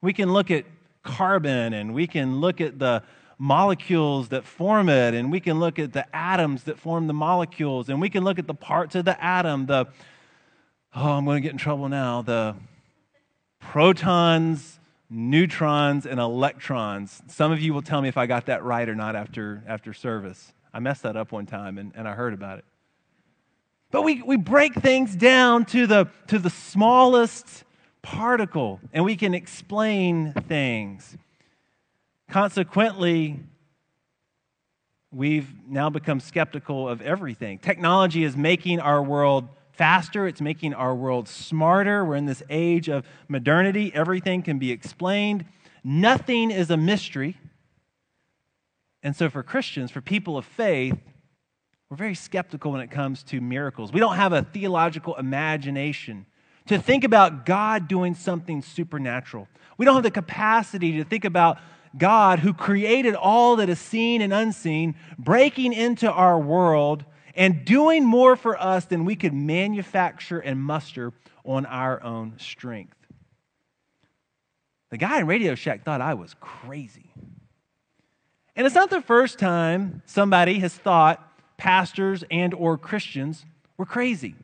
We 0.00 0.12
can 0.12 0.32
look 0.32 0.50
at 0.50 0.64
carbon 1.02 1.74
and 1.74 1.94
we 1.94 2.06
can 2.06 2.40
look 2.40 2.60
at 2.60 2.78
the 2.78 3.02
molecules 3.38 4.28
that 4.28 4.44
form 4.44 4.88
it 4.88 5.14
and 5.14 5.30
we 5.30 5.40
can 5.40 5.58
look 5.58 5.78
at 5.78 5.92
the 5.92 6.04
atoms 6.14 6.64
that 6.64 6.78
form 6.78 7.06
the 7.06 7.14
molecules 7.14 7.88
and 7.88 8.00
we 8.00 8.10
can 8.10 8.24
look 8.24 8.38
at 8.38 8.46
the 8.46 8.54
parts 8.54 8.94
of 8.94 9.04
the 9.04 9.22
atom, 9.22 9.66
the, 9.66 9.86
oh, 10.94 11.12
I'm 11.12 11.24
going 11.24 11.36
to 11.36 11.42
get 11.42 11.52
in 11.52 11.58
trouble 11.58 11.88
now, 11.88 12.22
the 12.22 12.56
protons, 13.60 14.79
neutrons 15.10 16.06
and 16.06 16.20
electrons. 16.20 17.20
Some 17.26 17.50
of 17.50 17.60
you 17.60 17.74
will 17.74 17.82
tell 17.82 18.00
me 18.00 18.08
if 18.08 18.16
I 18.16 18.26
got 18.26 18.46
that 18.46 18.62
right 18.62 18.88
or 18.88 18.94
not 18.94 19.16
after, 19.16 19.62
after 19.66 19.92
service. 19.92 20.52
I 20.72 20.78
messed 20.78 21.02
that 21.02 21.16
up 21.16 21.32
one 21.32 21.46
time 21.46 21.78
and, 21.78 21.92
and 21.96 22.06
I 22.06 22.14
heard 22.14 22.32
about 22.32 22.58
it. 22.58 22.64
But 23.90 24.02
we, 24.02 24.22
we 24.22 24.36
break 24.36 24.74
things 24.74 25.16
down 25.16 25.64
to 25.66 25.88
the, 25.88 26.08
to 26.28 26.38
the 26.38 26.48
smallest 26.48 27.64
particle 28.02 28.80
and 28.92 29.04
we 29.04 29.16
can 29.16 29.34
explain 29.34 30.32
things. 30.32 31.18
Consequently, 32.28 33.40
we've 35.10 35.48
now 35.66 35.90
become 35.90 36.20
skeptical 36.20 36.88
of 36.88 37.02
everything. 37.02 37.58
Technology 37.58 38.22
is 38.22 38.36
making 38.36 38.78
our 38.78 39.02
world 39.02 39.48
faster, 39.72 40.26
it's 40.26 40.40
making 40.40 40.74
our 40.74 40.94
world 40.94 41.28
smarter. 41.28 42.04
We're 42.04 42.16
in 42.16 42.26
this 42.26 42.42
age 42.50 42.88
of 42.88 43.04
modernity, 43.28 43.92
everything 43.94 44.42
can 44.42 44.58
be 44.58 44.70
explained, 44.70 45.44
nothing 45.84 46.50
is 46.50 46.70
a 46.70 46.76
mystery. 46.76 47.36
And 49.02 49.16
so, 49.16 49.30
for 49.30 49.42
Christians, 49.42 49.90
for 49.90 50.00
people 50.00 50.36
of 50.36 50.44
faith, 50.44 50.98
we're 51.88 51.96
very 51.96 52.14
skeptical 52.14 52.72
when 52.72 52.80
it 52.80 52.90
comes 52.90 53.22
to 53.24 53.40
miracles. 53.40 53.92
We 53.92 54.00
don't 54.00 54.16
have 54.16 54.32
a 54.32 54.42
theological 54.42 55.16
imagination 55.16 56.26
to 56.66 56.78
think 56.78 57.02
about 57.02 57.44
God 57.44 57.88
doing 57.88 58.14
something 58.14 58.62
supernatural. 58.62 59.48
We 59.76 59.84
don't 59.84 59.94
have 59.94 60.04
the 60.04 60.10
capacity 60.10 60.98
to 60.98 61.04
think 61.04 61.24
about 61.24 61.58
God 61.96 62.38
who 62.38 62.54
created 62.54 63.14
all 63.14 63.56
that 63.56 63.68
is 63.68 63.80
seen 63.80 64.22
and 64.22 64.32
unseen, 64.32 64.94
breaking 65.18 65.72
into 65.72 66.10
our 66.10 66.38
world 66.38 67.04
and 67.34 67.64
doing 67.64 68.04
more 68.04 68.36
for 68.36 68.60
us 68.60 68.84
than 68.86 69.04
we 69.04 69.16
could 69.16 69.34
manufacture 69.34 70.38
and 70.38 70.60
muster 70.60 71.12
on 71.44 71.66
our 71.66 72.02
own 72.02 72.34
strength. 72.38 72.96
The 74.90 74.98
guy 74.98 75.20
in 75.20 75.26
Radio 75.26 75.54
Shack 75.54 75.84
thought 75.84 76.00
I 76.00 76.14
was 76.14 76.34
crazy. 76.40 77.12
And 78.56 78.66
it's 78.66 78.74
not 78.74 78.90
the 78.90 79.00
first 79.00 79.38
time 79.38 80.02
somebody 80.06 80.58
has 80.58 80.74
thought 80.74 81.26
pastors 81.56 82.24
and 82.30 82.52
or 82.54 82.76
Christians 82.76 83.44
were 83.78 83.86
crazy. 83.86 84.34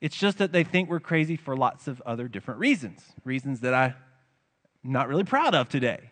It's 0.00 0.16
just 0.16 0.38
that 0.38 0.52
they 0.52 0.64
think 0.64 0.88
we're 0.88 1.00
crazy 1.00 1.36
for 1.36 1.56
lots 1.56 1.88
of 1.88 2.00
other 2.02 2.28
different 2.28 2.60
reasons, 2.60 3.02
reasons 3.24 3.60
that 3.60 3.74
I'm 3.74 3.94
not 4.82 5.08
really 5.08 5.24
proud 5.24 5.54
of 5.54 5.68
today. 5.68 6.10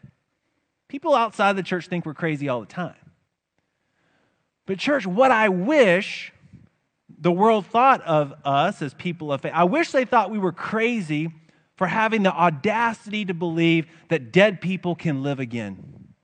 People 0.88 1.14
outside 1.14 1.56
the 1.56 1.62
church 1.62 1.86
think 1.86 2.04
we're 2.04 2.14
crazy 2.14 2.48
all 2.48 2.60
the 2.60 2.66
time. 2.66 2.94
But, 4.72 4.78
church, 4.78 5.06
what 5.06 5.30
I 5.30 5.50
wish 5.50 6.32
the 7.18 7.30
world 7.30 7.66
thought 7.66 8.00
of 8.04 8.32
us 8.42 8.80
as 8.80 8.94
people 8.94 9.30
of 9.30 9.42
faith, 9.42 9.52
I 9.54 9.64
wish 9.64 9.90
they 9.90 10.06
thought 10.06 10.30
we 10.30 10.38
were 10.38 10.50
crazy 10.50 11.28
for 11.76 11.86
having 11.86 12.22
the 12.22 12.32
audacity 12.32 13.26
to 13.26 13.34
believe 13.34 13.86
that 14.08 14.32
dead 14.32 14.62
people 14.62 14.94
can 14.94 15.22
live 15.22 15.40
again. 15.40 16.14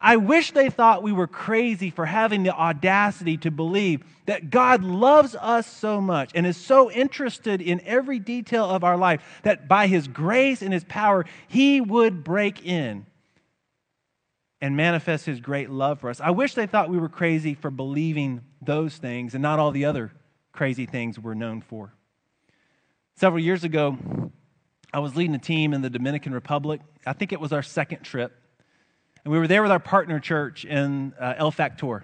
I 0.00 0.16
wish 0.16 0.52
they 0.52 0.70
thought 0.70 1.02
we 1.02 1.12
were 1.12 1.26
crazy 1.26 1.90
for 1.90 2.06
having 2.06 2.42
the 2.42 2.54
audacity 2.54 3.36
to 3.36 3.50
believe 3.50 4.02
that 4.24 4.48
God 4.48 4.82
loves 4.82 5.34
us 5.34 5.66
so 5.66 6.00
much 6.00 6.30
and 6.34 6.46
is 6.46 6.56
so 6.56 6.90
interested 6.90 7.60
in 7.60 7.82
every 7.84 8.18
detail 8.18 8.64
of 8.64 8.82
our 8.82 8.96
life 8.96 9.22
that 9.42 9.68
by 9.68 9.88
His 9.88 10.08
grace 10.08 10.62
and 10.62 10.72
His 10.72 10.84
power, 10.84 11.26
He 11.48 11.82
would 11.82 12.24
break 12.24 12.64
in 12.64 13.04
and 14.60 14.76
manifest 14.76 15.26
his 15.26 15.40
great 15.40 15.70
love 15.70 16.00
for 16.00 16.10
us. 16.10 16.20
I 16.20 16.30
wish 16.30 16.54
they 16.54 16.66
thought 16.66 16.90
we 16.90 16.98
were 16.98 17.08
crazy 17.08 17.54
for 17.54 17.70
believing 17.70 18.42
those 18.60 18.96
things 18.96 19.34
and 19.34 19.42
not 19.42 19.58
all 19.58 19.70
the 19.70 19.86
other 19.86 20.12
crazy 20.52 20.86
things 20.86 21.18
we're 21.18 21.34
known 21.34 21.62
for. 21.62 21.94
Several 23.16 23.42
years 23.42 23.64
ago, 23.64 23.98
I 24.92 24.98
was 24.98 25.16
leading 25.16 25.34
a 25.34 25.38
team 25.38 25.72
in 25.72 25.82
the 25.82 25.90
Dominican 25.90 26.32
Republic. 26.32 26.80
I 27.06 27.12
think 27.12 27.32
it 27.32 27.40
was 27.40 27.52
our 27.52 27.62
second 27.62 28.02
trip. 28.02 28.36
And 29.24 29.32
we 29.32 29.38
were 29.38 29.46
there 29.46 29.62
with 29.62 29.70
our 29.70 29.78
partner 29.78 30.18
church 30.18 30.64
in 30.64 31.12
uh, 31.20 31.34
El 31.36 31.50
Factor. 31.50 32.02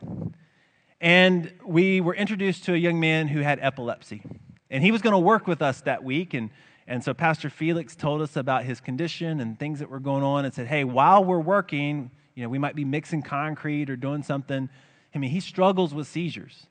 And 1.00 1.52
we 1.64 2.00
were 2.00 2.14
introduced 2.14 2.64
to 2.64 2.74
a 2.74 2.76
young 2.76 3.00
man 3.00 3.28
who 3.28 3.40
had 3.40 3.58
epilepsy. 3.60 4.22
And 4.70 4.82
he 4.82 4.92
was 4.92 5.02
going 5.02 5.12
to 5.12 5.18
work 5.18 5.46
with 5.46 5.62
us 5.62 5.80
that 5.82 6.04
week. 6.04 6.34
And, 6.34 6.50
and 6.86 7.02
so 7.02 7.12
Pastor 7.14 7.50
Felix 7.50 7.96
told 7.96 8.22
us 8.22 8.36
about 8.36 8.64
his 8.64 8.80
condition 8.80 9.40
and 9.40 9.58
things 9.58 9.78
that 9.80 9.90
were 9.90 10.00
going 10.00 10.22
on 10.22 10.44
and 10.44 10.54
said, 10.54 10.66
hey, 10.66 10.84
while 10.84 11.24
we're 11.24 11.40
working, 11.40 12.10
you 12.36 12.42
know, 12.42 12.48
we 12.48 12.58
might 12.58 12.76
be 12.76 12.84
mixing 12.84 13.22
concrete 13.22 13.90
or 13.90 13.96
doing 13.96 14.22
something. 14.22 14.68
I 15.14 15.18
mean, 15.18 15.30
he 15.30 15.40
struggles 15.40 15.92
with 15.92 16.06
seizures. 16.06 16.66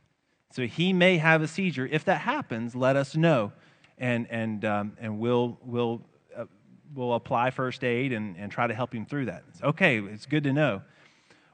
So 0.52 0.66
he 0.68 0.94
may 0.94 1.18
have 1.18 1.42
a 1.42 1.48
seizure. 1.48 1.86
If 1.92 2.06
that 2.06 2.22
happens, 2.22 2.76
let 2.76 2.96
us 2.96 3.16
know. 3.16 3.52
And, 3.98 4.28
and, 4.30 4.64
um, 4.64 4.98
and 5.02 5.20
we'll, 5.20 5.58
we'll, 5.64 6.02
uh, 6.38 6.46
we'll 6.94 7.14
apply 7.16 7.50
first 7.50 7.84
aid 7.84 8.14
and, 8.14 8.38
and 8.38 8.52
try 8.52 8.68
to 8.68 8.74
help 8.74 8.94
him 8.94 9.06
through 9.06 9.26
that. 9.26 9.44
It's 9.50 9.64
okay, 9.64 9.98
it's 9.98 10.28
good 10.28 10.44
to 10.44 10.54
know. 10.54 10.84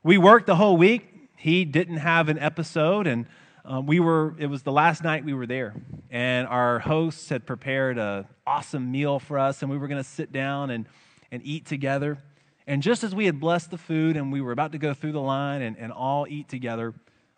We 0.04 0.18
worked 0.18 0.46
the 0.46 0.56
whole 0.56 0.76
week. 0.76 1.08
He 1.38 1.64
didn't 1.64 1.98
have 1.98 2.30
an 2.30 2.38
episode, 2.38 3.08
and 3.08 3.26
um, 3.64 3.86
we 3.86 4.00
were, 4.00 4.36
it 4.38 4.48
was 4.48 4.64
the 4.64 4.72
last 4.72 5.04
night 5.04 5.24
we 5.24 5.34
were 5.34 5.48
there. 5.48 5.74
And 6.10 6.48
our 6.48 6.80
hosts 6.80 7.30
had 7.30 7.46
prepared 7.46 7.98
an 7.98 8.28
awesome 8.46 8.92
meal 8.92 9.20
for 9.20 9.40
us, 9.40 9.62
and 9.62 9.72
we 9.72 9.78
were 9.78 9.88
going 9.88 10.04
to 10.04 10.10
sit 10.10 10.32
down 10.32 10.70
and, 10.70 10.86
and 11.32 11.42
eat 11.46 11.66
together. 11.66 12.20
And 12.68 12.82
just 12.82 13.04
as 13.04 13.16
we 13.16 13.26
had 13.26 13.40
blessed 13.40 13.72
the 13.72 13.78
food 13.78 14.16
and 14.16 14.32
we 14.32 14.42
were 14.42 14.52
about 14.52 14.72
to 14.74 14.78
go 14.78 14.94
through 14.94 15.14
the 15.14 15.22
line 15.22 15.62
and, 15.62 15.78
and 15.78 15.92
all 15.92 16.28
eat 16.30 16.48
together, 16.48 16.94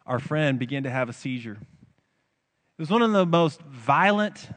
our 0.05 0.19
friend 0.19 0.59
began 0.59 0.83
to 0.83 0.89
have 0.89 1.09
a 1.09 1.13
seizure. 1.13 1.57
It 2.77 2.81
was 2.81 2.89
one 2.89 3.01
of 3.01 3.11
the 3.11 3.25
most 3.25 3.61
violent 3.61 4.49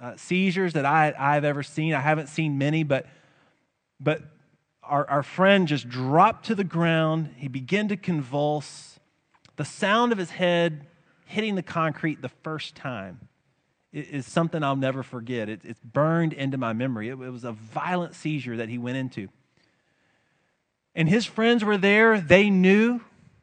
uh, 0.00 0.16
seizures 0.16 0.74
that 0.74 0.84
I, 0.84 1.14
I've 1.18 1.44
ever 1.44 1.62
seen. 1.62 1.94
I 1.94 2.00
haven't 2.00 2.28
seen 2.28 2.58
many, 2.58 2.84
but, 2.84 3.06
but 3.98 4.22
our, 4.82 5.08
our 5.08 5.22
friend 5.22 5.66
just 5.66 5.88
dropped 5.88 6.46
to 6.46 6.54
the 6.54 6.64
ground. 6.64 7.34
He 7.36 7.48
began 7.48 7.88
to 7.88 7.96
convulse. 7.96 9.00
The 9.56 9.64
sound 9.64 10.12
of 10.12 10.18
his 10.18 10.30
head 10.30 10.86
hitting 11.26 11.54
the 11.54 11.62
concrete 11.62 12.20
the 12.20 12.28
first 12.28 12.74
time 12.74 13.28
is 13.92 14.26
something 14.26 14.62
I'll 14.62 14.76
never 14.76 15.02
forget. 15.02 15.48
It, 15.48 15.60
it's 15.64 15.80
burned 15.80 16.32
into 16.32 16.58
my 16.58 16.72
memory. 16.72 17.08
It, 17.08 17.12
it 17.12 17.30
was 17.30 17.44
a 17.44 17.52
violent 17.52 18.14
seizure 18.14 18.56
that 18.56 18.68
he 18.68 18.78
went 18.78 18.96
into. 18.96 19.28
And 20.94 21.08
his 21.08 21.24
friends 21.24 21.64
were 21.64 21.78
there. 21.78 22.20
They 22.20 22.50
knew 22.50 23.00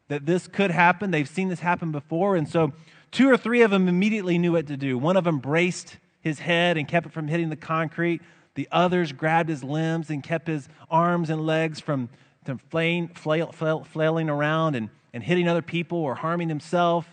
that 0.08 0.26
this 0.26 0.48
could 0.48 0.72
happen. 0.72 1.12
They've 1.12 1.28
seen 1.28 1.50
this 1.50 1.60
happen 1.60 1.92
before. 1.92 2.36
And 2.36 2.48
so 2.48 2.74
two 3.12 3.30
or 3.30 3.38
three 3.38 3.62
of 3.62 3.72
them 3.72 3.88
immediately 3.88 4.38
knew 4.38 4.54
what 4.54 4.68
to 4.68 4.78
do. 4.78 4.98
One 4.98 5.18
of 5.18 5.24
them 5.24 5.40
braced 5.40 5.98
his 6.22 6.40
head 6.40 6.78
and 6.78 6.88
kept 6.88 7.08
it 7.08 7.14
from 7.14 7.28
hitting 7.28 7.50
the 7.50 7.56
concrete. 7.56 8.22
The 8.56 8.68
others 8.72 9.12
grabbed 9.12 9.50
his 9.50 9.64
limbs 9.64 10.10
and 10.10 10.22
kept 10.22 10.48
his 10.48 10.68
arms 10.90 11.30
and 11.30 11.46
legs 11.46 11.80
from, 11.80 12.10
from 12.44 12.58
flail, 12.58 13.08
flail, 13.52 13.84
flailing 13.84 14.30
around 14.30 14.76
and, 14.76 14.90
and 15.14 15.24
hitting 15.24 15.48
other 15.48 15.62
people 15.62 15.98
or 15.98 16.16
harming 16.16 16.50
himself. 16.50 17.08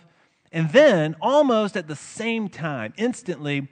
And 0.51 0.69
then, 0.71 1.15
almost 1.21 1.75
at 1.75 1.87
the 1.87 1.95
same 1.95 2.49
time, 2.49 2.93
instantly, 2.97 3.67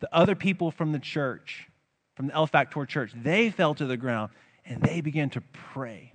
the 0.00 0.08
other 0.14 0.34
people 0.34 0.70
from 0.70 0.92
the 0.92 0.98
church, 0.98 1.68
from 2.14 2.28
the 2.28 2.34
El 2.34 2.46
Factor 2.46 2.86
church, 2.86 3.12
they 3.14 3.50
fell 3.50 3.74
to 3.74 3.86
the 3.86 3.96
ground 3.96 4.30
and 4.68 4.82
they 4.82 5.00
began 5.00 5.30
to 5.30 5.40
pray. 5.52 6.12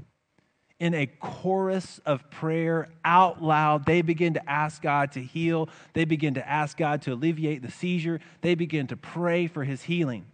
In 0.79 0.93
a 0.93 1.07
chorus 1.07 1.99
of 2.05 2.29
prayer 2.29 2.89
out 3.03 3.41
loud, 3.41 3.85
they 3.85 4.01
begin 4.01 4.33
to 4.35 4.49
ask 4.49 4.81
God 4.81 5.13
to 5.13 5.21
heal. 5.21 5.69
They 5.93 6.05
begin 6.05 6.35
to 6.35 6.47
ask 6.47 6.77
God 6.77 7.01
to 7.03 7.13
alleviate 7.13 7.61
the 7.61 7.71
seizure. 7.71 8.19
They 8.41 8.55
begin 8.55 8.87
to 8.87 8.97
pray 8.97 9.47
for 9.47 9.63
his 9.63 9.83
healing. 9.83 10.25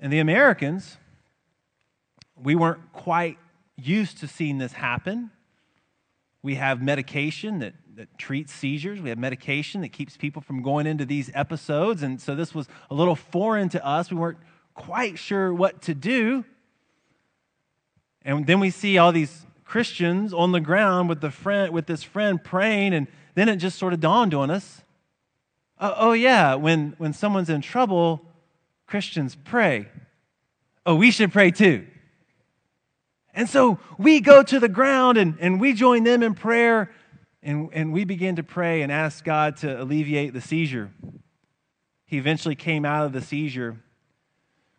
And 0.00 0.12
the 0.12 0.20
Americans, 0.20 0.96
we 2.36 2.54
weren't 2.54 2.92
quite 2.92 3.38
used 3.76 4.18
to 4.18 4.28
seeing 4.28 4.58
this 4.58 4.72
happen. 4.72 5.30
We 6.42 6.56
have 6.56 6.82
medication 6.82 7.60
that, 7.60 7.74
that 7.96 8.18
treats 8.18 8.52
seizures. 8.52 9.00
We 9.00 9.10
have 9.10 9.18
medication 9.18 9.82
that 9.82 9.92
keeps 9.92 10.16
people 10.16 10.42
from 10.42 10.62
going 10.62 10.86
into 10.86 11.04
these 11.04 11.30
episodes. 11.34 12.02
And 12.02 12.20
so 12.20 12.34
this 12.34 12.54
was 12.54 12.68
a 12.90 12.94
little 12.94 13.16
foreign 13.16 13.68
to 13.70 13.86
us. 13.86 14.10
We 14.10 14.16
weren't 14.16 14.38
quite 14.74 15.18
sure 15.18 15.52
what 15.52 15.82
to 15.82 15.94
do. 15.94 16.44
And 18.24 18.46
then 18.46 18.60
we 18.60 18.70
see 18.70 18.98
all 18.98 19.12
these 19.12 19.44
Christians 19.64 20.32
on 20.32 20.52
the 20.52 20.60
ground 20.60 21.08
with, 21.08 21.20
the 21.20 21.30
friend, 21.30 21.72
with 21.72 21.86
this 21.86 22.02
friend 22.02 22.42
praying, 22.42 22.94
and 22.94 23.06
then 23.34 23.48
it 23.48 23.56
just 23.56 23.78
sort 23.78 23.92
of 23.92 24.00
dawned 24.00 24.34
on 24.34 24.50
us 24.50 24.82
oh, 25.80 25.94
oh, 25.96 26.12
yeah, 26.12 26.54
when, 26.54 26.94
when 26.98 27.12
someone's 27.12 27.50
in 27.50 27.60
trouble, 27.60 28.22
Christians 28.86 29.36
pray. 29.44 29.88
Oh, 30.86 30.94
we 30.94 31.10
should 31.10 31.32
pray 31.32 31.50
too. 31.50 31.86
And 33.34 33.48
so 33.48 33.78
we 33.98 34.20
go 34.20 34.42
to 34.42 34.60
the 34.60 34.68
ground 34.68 35.18
and, 35.18 35.36
and 35.40 35.60
we 35.60 35.72
join 35.72 36.04
them 36.04 36.22
in 36.22 36.34
prayer 36.34 36.90
and, 37.42 37.68
and 37.72 37.92
we 37.92 38.04
begin 38.04 38.36
to 38.36 38.42
pray 38.42 38.82
and 38.82 38.92
ask 38.92 39.24
God 39.24 39.56
to 39.58 39.82
alleviate 39.82 40.32
the 40.32 40.40
seizure. 40.40 40.90
He 42.06 42.16
eventually 42.16 42.54
came 42.54 42.84
out 42.84 43.06
of 43.06 43.12
the 43.12 43.20
seizure. 43.20 43.76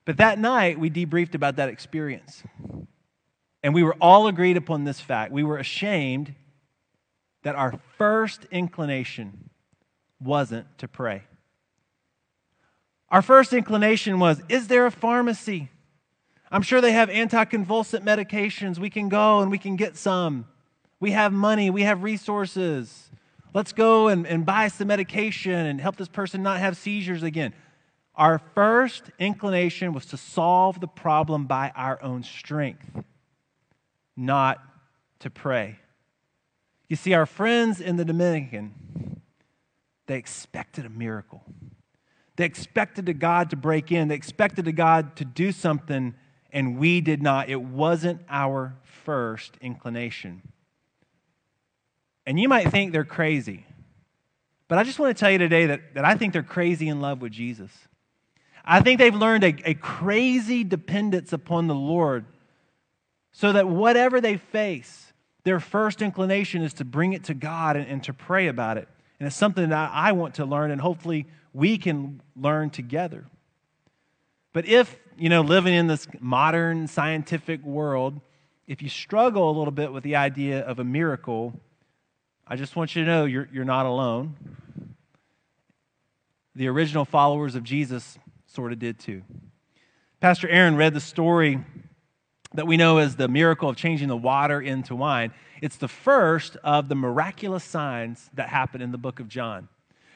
But 0.05 0.17
that 0.17 0.39
night, 0.39 0.79
we 0.79 0.89
debriefed 0.89 1.35
about 1.35 1.57
that 1.57 1.69
experience. 1.69 2.43
And 3.65 3.73
we 3.73 3.81
were 3.81 3.95
all 3.99 4.27
agreed 4.27 4.57
upon 4.57 4.83
this 4.83 4.99
fact. 4.99 5.31
We 5.31 5.41
were 5.41 5.57
ashamed 5.57 6.35
that 7.41 7.55
our 7.55 7.73
first 7.97 8.45
inclination 8.51 9.49
wasn't 10.21 10.67
to 10.77 10.87
pray. 10.87 11.23
Our 13.09 13.23
first 13.23 13.53
inclination 13.53 14.19
was 14.19 14.39
Is 14.49 14.67
there 14.67 14.85
a 14.85 14.91
pharmacy? 14.91 15.71
I'm 16.51 16.61
sure 16.61 16.79
they 16.79 16.91
have 16.91 17.09
anticonvulsant 17.09 18.03
medications. 18.03 18.77
We 18.77 18.91
can 18.91 19.09
go 19.09 19.39
and 19.39 19.49
we 19.49 19.57
can 19.57 19.77
get 19.77 19.97
some. 19.97 20.45
We 20.99 21.09
have 21.11 21.33
money, 21.33 21.71
we 21.71 21.81
have 21.81 22.03
resources. 22.03 23.09
Let's 23.55 23.73
go 23.73 24.09
and, 24.09 24.27
and 24.27 24.45
buy 24.45 24.67
some 24.67 24.89
medication 24.89 25.53
and 25.53 25.81
help 25.81 25.95
this 25.95 26.07
person 26.07 26.43
not 26.43 26.59
have 26.59 26.77
seizures 26.77 27.23
again. 27.23 27.51
Our 28.13 28.39
first 28.53 29.05
inclination 29.17 29.91
was 29.91 30.05
to 30.07 30.17
solve 30.17 30.79
the 30.79 30.87
problem 30.87 31.47
by 31.47 31.71
our 31.75 31.99
own 32.03 32.21
strength 32.21 33.03
not 34.15 34.61
to 35.19 35.29
pray. 35.29 35.79
You 36.87 36.95
see, 36.95 37.13
our 37.13 37.25
friends 37.25 37.81
in 37.81 37.95
the 37.95 38.05
Dominican, 38.05 39.21
they 40.07 40.17
expected 40.17 40.85
a 40.85 40.89
miracle. 40.89 41.43
They 42.35 42.45
expected 42.45 43.19
God 43.19 43.49
to 43.49 43.55
break 43.55 43.91
in. 43.91 44.07
They 44.07 44.15
expected 44.15 44.73
God 44.75 45.15
to 45.15 45.25
do 45.25 45.51
something, 45.51 46.13
and 46.51 46.77
we 46.77 47.01
did 47.01 47.21
not. 47.21 47.49
It 47.49 47.61
wasn't 47.61 48.21
our 48.29 48.75
first 48.83 49.57
inclination. 49.61 50.41
And 52.25 52.39
you 52.39 52.49
might 52.49 52.69
think 52.69 52.91
they're 52.91 53.03
crazy, 53.03 53.65
but 54.67 54.77
I 54.77 54.83
just 54.83 54.99
want 54.99 55.15
to 55.15 55.19
tell 55.19 55.31
you 55.31 55.37
today 55.37 55.67
that, 55.67 55.93
that 55.93 56.05
I 56.05 56.15
think 56.15 56.33
they're 56.33 56.43
crazy 56.43 56.87
in 56.87 56.99
love 56.99 57.21
with 57.21 57.31
Jesus. 57.31 57.71
I 58.63 58.81
think 58.81 58.97
they've 58.97 59.15
learned 59.15 59.43
a, 59.43 59.55
a 59.63 59.73
crazy 59.75 60.63
dependence 60.63 61.31
upon 61.33 61.67
the 61.67 61.75
Lord 61.75 62.25
so 63.37 63.51
that 63.51 63.67
whatever 63.67 64.21
they 64.21 64.37
face, 64.37 65.11
their 65.43 65.59
first 65.59 66.01
inclination 66.01 66.61
is 66.61 66.75
to 66.75 66.85
bring 66.85 67.11
it 67.11 67.25
to 67.25 67.33
God 67.33 67.75
and, 67.75 67.85
and 67.85 68.01
to 68.05 68.13
pray 68.13 68.47
about 68.47 68.77
it. 68.77 68.87
And 69.19 69.27
it's 69.27 69.35
something 69.35 69.67
that 69.69 69.91
I 69.93 70.13
want 70.13 70.35
to 70.35 70.45
learn, 70.45 70.71
and 70.71 70.79
hopefully 70.79 71.27
we 71.51 71.77
can 71.77 72.21
learn 72.37 72.69
together. 72.69 73.25
But 74.53 74.65
if, 74.65 74.97
you 75.17 75.27
know, 75.27 75.41
living 75.41 75.73
in 75.73 75.87
this 75.87 76.07
modern 76.21 76.87
scientific 76.87 77.61
world, 77.61 78.21
if 78.67 78.81
you 78.81 78.87
struggle 78.87 79.49
a 79.49 79.55
little 79.57 79.73
bit 79.73 79.91
with 79.91 80.05
the 80.05 80.15
idea 80.15 80.61
of 80.61 80.79
a 80.79 80.85
miracle, 80.85 81.59
I 82.47 82.55
just 82.55 82.77
want 82.77 82.95
you 82.95 83.03
to 83.03 83.09
know 83.09 83.25
you're, 83.25 83.49
you're 83.51 83.65
not 83.65 83.85
alone. 83.85 84.37
The 86.55 86.69
original 86.69 87.03
followers 87.03 87.55
of 87.55 87.63
Jesus 87.63 88.17
sort 88.47 88.71
of 88.71 88.79
did 88.79 88.97
too. 88.97 89.23
Pastor 90.21 90.47
Aaron 90.47 90.77
read 90.77 90.93
the 90.93 91.01
story 91.01 91.59
that 92.55 92.67
we 92.67 92.77
know 92.77 92.97
as 92.97 93.15
the 93.15 93.27
miracle 93.27 93.69
of 93.69 93.75
changing 93.75 94.07
the 94.07 94.17
water 94.17 94.61
into 94.61 94.95
wine. 94.95 95.31
It's 95.61 95.77
the 95.77 95.87
first 95.87 96.57
of 96.63 96.89
the 96.89 96.95
miraculous 96.95 97.63
signs 97.63 98.29
that 98.33 98.49
happen 98.49 98.81
in 98.81 98.91
the 98.91 98.97
book 98.97 99.19
of 99.19 99.27
John. 99.27 99.67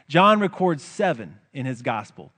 John 0.08 0.40
records 0.40 0.84
seven 0.84 1.38
in 1.54 1.66
his 1.66 1.82
gospel. 1.82 2.32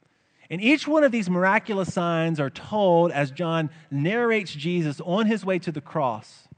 And 0.49 0.61
each 0.61 0.87
one 0.87 1.03
of 1.03 1.11
these 1.11 1.29
miraculous 1.29 1.93
signs 1.93 2.39
are 2.39 2.49
told 2.49 3.11
as 3.11 3.31
John 3.31 3.69
narrates 3.89 4.53
Jesus 4.53 4.99
on 5.01 5.25
his 5.25 5.45
way 5.45 5.57
to 5.59 5.71
the 5.71 5.79
cross. 5.79 6.49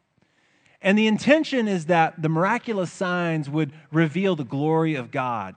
And 0.81 0.97
the 0.97 1.07
intention 1.07 1.67
is 1.67 1.85
that 1.85 2.21
the 2.21 2.29
miraculous 2.29 2.91
signs 2.91 3.49
would 3.49 3.71
reveal 3.91 4.35
the 4.35 4.43
glory 4.43 4.95
of 4.95 5.11
God 5.11 5.55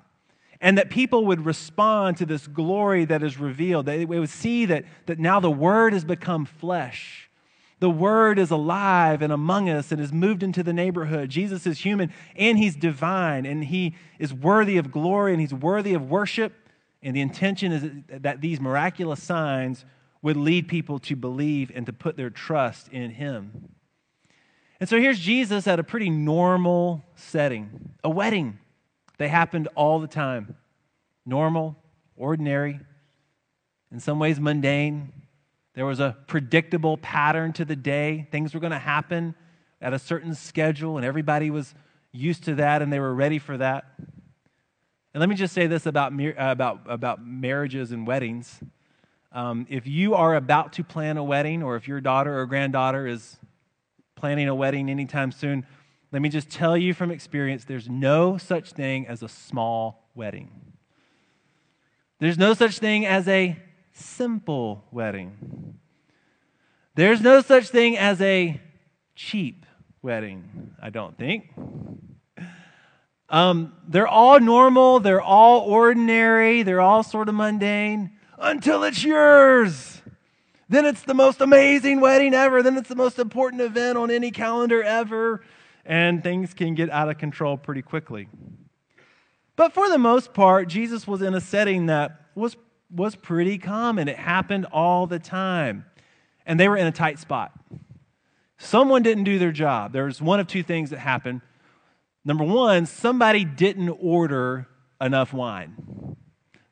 and 0.60 0.78
that 0.78 0.90
people 0.90 1.26
would 1.26 1.44
respond 1.44 2.16
to 2.18 2.26
this 2.26 2.46
glory 2.46 3.04
that 3.06 3.22
is 3.22 3.38
revealed. 3.38 3.86
They 3.86 4.04
would 4.04 4.28
see 4.28 4.66
that, 4.66 4.84
that 5.06 5.18
now 5.18 5.40
the 5.40 5.50
Word 5.50 5.92
has 5.92 6.04
become 6.04 6.44
flesh 6.44 7.25
The 7.78 7.90
Word 7.90 8.38
is 8.38 8.50
alive 8.50 9.20
and 9.20 9.32
among 9.32 9.68
us 9.68 9.92
and 9.92 10.00
has 10.00 10.12
moved 10.12 10.42
into 10.42 10.62
the 10.62 10.72
neighborhood. 10.72 11.28
Jesus 11.28 11.66
is 11.66 11.78
human 11.78 12.12
and 12.34 12.56
He's 12.58 12.74
divine 12.74 13.44
and 13.44 13.64
He 13.64 13.94
is 14.18 14.32
worthy 14.32 14.78
of 14.78 14.90
glory 14.90 15.32
and 15.32 15.40
He's 15.40 15.52
worthy 15.52 15.92
of 15.92 16.08
worship. 16.08 16.54
And 17.02 17.14
the 17.14 17.20
intention 17.20 17.72
is 17.72 18.20
that 18.22 18.40
these 18.40 18.60
miraculous 18.60 19.22
signs 19.22 19.84
would 20.22 20.36
lead 20.36 20.68
people 20.68 20.98
to 21.00 21.14
believe 21.14 21.70
and 21.74 21.84
to 21.86 21.92
put 21.92 22.16
their 22.16 22.30
trust 22.30 22.88
in 22.88 23.10
Him. 23.10 23.74
And 24.80 24.88
so 24.88 24.98
here's 24.98 25.18
Jesus 25.18 25.66
at 25.66 25.78
a 25.78 25.84
pretty 25.84 26.10
normal 26.10 27.04
setting 27.14 27.90
a 28.02 28.10
wedding. 28.10 28.58
They 29.18 29.28
happened 29.28 29.68
all 29.74 29.98
the 29.98 30.06
time. 30.06 30.56
Normal, 31.24 31.76
ordinary, 32.16 32.80
in 33.90 34.00
some 34.00 34.18
ways 34.18 34.38
mundane. 34.38 35.12
There 35.76 35.86
was 35.86 36.00
a 36.00 36.16
predictable 36.26 36.96
pattern 36.96 37.52
to 37.52 37.64
the 37.64 37.76
day. 37.76 38.26
Things 38.32 38.54
were 38.54 38.60
going 38.60 38.72
to 38.72 38.78
happen 38.78 39.34
at 39.80 39.92
a 39.92 39.98
certain 39.98 40.34
schedule, 40.34 40.96
and 40.96 41.06
everybody 41.06 41.50
was 41.50 41.74
used 42.12 42.44
to 42.44 42.54
that 42.54 42.80
and 42.80 42.90
they 42.90 42.98
were 42.98 43.14
ready 43.14 43.38
for 43.38 43.58
that. 43.58 43.84
And 43.98 45.20
let 45.20 45.28
me 45.28 45.34
just 45.34 45.52
say 45.54 45.66
this 45.66 45.84
about, 45.84 46.12
uh, 46.12 46.32
about, 46.36 46.80
about 46.86 47.24
marriages 47.24 47.92
and 47.92 48.06
weddings. 48.06 48.58
Um, 49.32 49.66
if 49.68 49.86
you 49.86 50.14
are 50.14 50.34
about 50.34 50.72
to 50.74 50.84
plan 50.84 51.18
a 51.18 51.24
wedding, 51.24 51.62
or 51.62 51.76
if 51.76 51.86
your 51.86 52.00
daughter 52.00 52.38
or 52.38 52.46
granddaughter 52.46 53.06
is 53.06 53.36
planning 54.14 54.48
a 54.48 54.54
wedding 54.54 54.88
anytime 54.88 55.30
soon, 55.30 55.66
let 56.10 56.22
me 56.22 56.30
just 56.30 56.48
tell 56.48 56.74
you 56.76 56.94
from 56.94 57.10
experience 57.10 57.64
there's 57.64 57.88
no 57.88 58.38
such 58.38 58.72
thing 58.72 59.06
as 59.06 59.22
a 59.22 59.28
small 59.28 60.08
wedding. 60.14 60.50
There's 62.18 62.38
no 62.38 62.54
such 62.54 62.78
thing 62.78 63.04
as 63.04 63.28
a 63.28 63.58
simple 63.96 64.84
wedding. 64.90 65.78
There's 66.94 67.20
no 67.20 67.40
such 67.42 67.68
thing 67.68 67.96
as 67.98 68.20
a 68.20 68.60
cheap 69.14 69.66
wedding, 70.02 70.74
I 70.80 70.90
don't 70.90 71.16
think. 71.16 71.52
Um, 73.28 73.72
they're 73.88 74.06
all 74.06 74.38
normal, 74.38 75.00
they're 75.00 75.20
all 75.20 75.60
ordinary, 75.60 76.62
they're 76.62 76.80
all 76.80 77.02
sort 77.02 77.28
of 77.28 77.34
mundane 77.34 78.12
until 78.38 78.84
it's 78.84 79.02
yours. 79.02 80.00
Then 80.68 80.84
it's 80.84 81.02
the 81.02 81.14
most 81.14 81.40
amazing 81.40 82.00
wedding 82.00 82.34
ever. 82.34 82.62
Then 82.62 82.76
it's 82.76 82.88
the 82.88 82.96
most 82.96 83.18
important 83.18 83.62
event 83.62 83.96
on 83.96 84.10
any 84.10 84.30
calendar 84.30 84.82
ever. 84.82 85.42
And 85.84 86.22
things 86.22 86.54
can 86.54 86.74
get 86.74 86.90
out 86.90 87.08
of 87.08 87.18
control 87.18 87.56
pretty 87.56 87.82
quickly. 87.82 88.28
But 89.54 89.72
for 89.72 89.88
the 89.88 89.98
most 89.98 90.34
part, 90.34 90.68
Jesus 90.68 91.06
was 91.06 91.22
in 91.22 91.34
a 91.34 91.40
setting 91.40 91.86
that 91.86 92.20
was, 92.34 92.56
was 92.90 93.16
pretty 93.16 93.58
common. 93.58 94.08
It 94.08 94.16
happened 94.16 94.66
all 94.66 95.06
the 95.06 95.18
time. 95.18 95.84
And 96.44 96.60
they 96.60 96.68
were 96.68 96.76
in 96.76 96.86
a 96.86 96.92
tight 96.92 97.18
spot. 97.18 97.52
Someone 98.58 99.02
didn't 99.02 99.24
do 99.24 99.38
their 99.38 99.52
job. 99.52 99.92
There 99.92 100.04
was 100.04 100.22
one 100.22 100.40
of 100.40 100.46
two 100.46 100.62
things 100.62 100.90
that 100.90 100.98
happened. 100.98 101.40
Number 102.24 102.44
one, 102.44 102.86
somebody 102.86 103.44
didn't 103.44 103.90
order 104.00 104.66
enough 105.00 105.32
wine. 105.32 106.16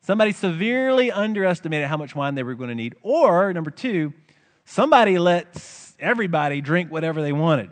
Somebody 0.01 0.33
severely 0.33 1.11
underestimated 1.11 1.89
how 1.89 1.97
much 1.97 2.15
wine 2.15 2.35
they 2.35 2.43
were 2.43 2.55
going 2.55 2.69
to 2.69 2.75
need. 2.75 2.95
Or, 3.03 3.53
number 3.53 3.71
two, 3.71 4.13
somebody 4.65 5.19
let 5.19 5.47
everybody 5.99 6.61
drink 6.61 6.91
whatever 6.91 7.23
they 7.23 7.33
wanted. 7.33 7.71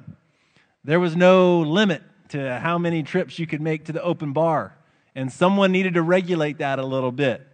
There 0.84 1.00
was 1.00 1.14
no 1.14 1.60
limit 1.60 2.02
to 2.30 2.58
how 2.58 2.78
many 2.78 3.02
trips 3.02 3.38
you 3.38 3.46
could 3.46 3.60
make 3.60 3.84
to 3.84 3.92
the 3.92 4.02
open 4.02 4.32
bar. 4.32 4.76
And 5.14 5.30
someone 5.30 5.72
needed 5.72 5.94
to 5.94 6.02
regulate 6.02 6.58
that 6.58 6.78
a 6.78 6.86
little 6.86 7.12
bit. 7.12 7.46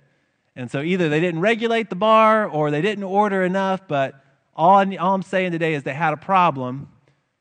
And 0.58 0.68
so 0.68 0.82
either 0.82 1.08
they 1.08 1.20
didn't 1.20 1.40
regulate 1.40 1.88
the 1.88 1.94
bar 1.94 2.44
or 2.44 2.72
they 2.72 2.82
didn't 2.82 3.04
order 3.04 3.44
enough, 3.44 3.86
but 3.86 4.16
all, 4.56 4.78
all 4.98 5.14
I'm 5.14 5.22
saying 5.22 5.52
today 5.52 5.74
is 5.74 5.84
they 5.84 5.94
had 5.94 6.12
a 6.12 6.16
problem. 6.16 6.88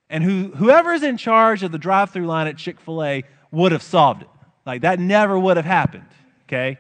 And 0.07 0.23
who, 0.23 0.51
whoever's 0.55 1.01
in 1.01 1.17
charge 1.17 1.63
of 1.63 1.71
the 1.71 1.79
drive 1.79 2.11
through 2.11 2.27
line 2.27 2.45
at 2.45 2.57
Chick 2.57 2.79
fil 2.79 3.03
A 3.03 3.23
would 3.49 3.71
have 3.71 3.81
solved 3.81 4.21
it. 4.21 4.29
Like 4.67 4.83
that 4.83 4.99
never 4.99 5.37
would 5.37 5.57
have 5.57 5.65
happened, 5.65 6.05
okay? 6.43 6.77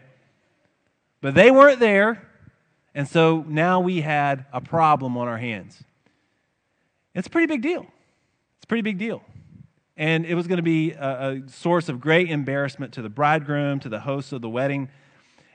But 1.21 1.33
they 1.33 1.49
weren't 1.49 1.79
there, 1.79 2.21
and 2.93 3.07
so 3.07 3.43
now 3.47 3.79
we 3.79 4.01
had 4.01 4.45
a 4.53 4.61
problem 4.61 5.17
on 5.17 5.27
our 5.27 5.39
hands. 5.39 5.83
It's 7.15 7.25
a 7.25 7.31
pretty 7.31 7.47
big 7.47 7.63
deal. 7.63 7.81
It's 7.81 8.65
a 8.65 8.67
pretty 8.67 8.83
big 8.83 8.99
deal. 8.99 9.23
And 9.95 10.23
it 10.23 10.35
was 10.35 10.45
going 10.45 10.57
to 10.57 10.63
be 10.63 10.91
a, 10.91 11.31
a 11.31 11.49
source 11.49 11.89
of 11.89 11.99
great 11.99 12.29
embarrassment 12.29 12.93
to 12.93 13.01
the 13.01 13.09
bridegroom, 13.09 13.79
to 13.79 13.89
the 13.89 14.01
hosts 14.01 14.31
of 14.31 14.43
the 14.43 14.49
wedding. 14.49 14.89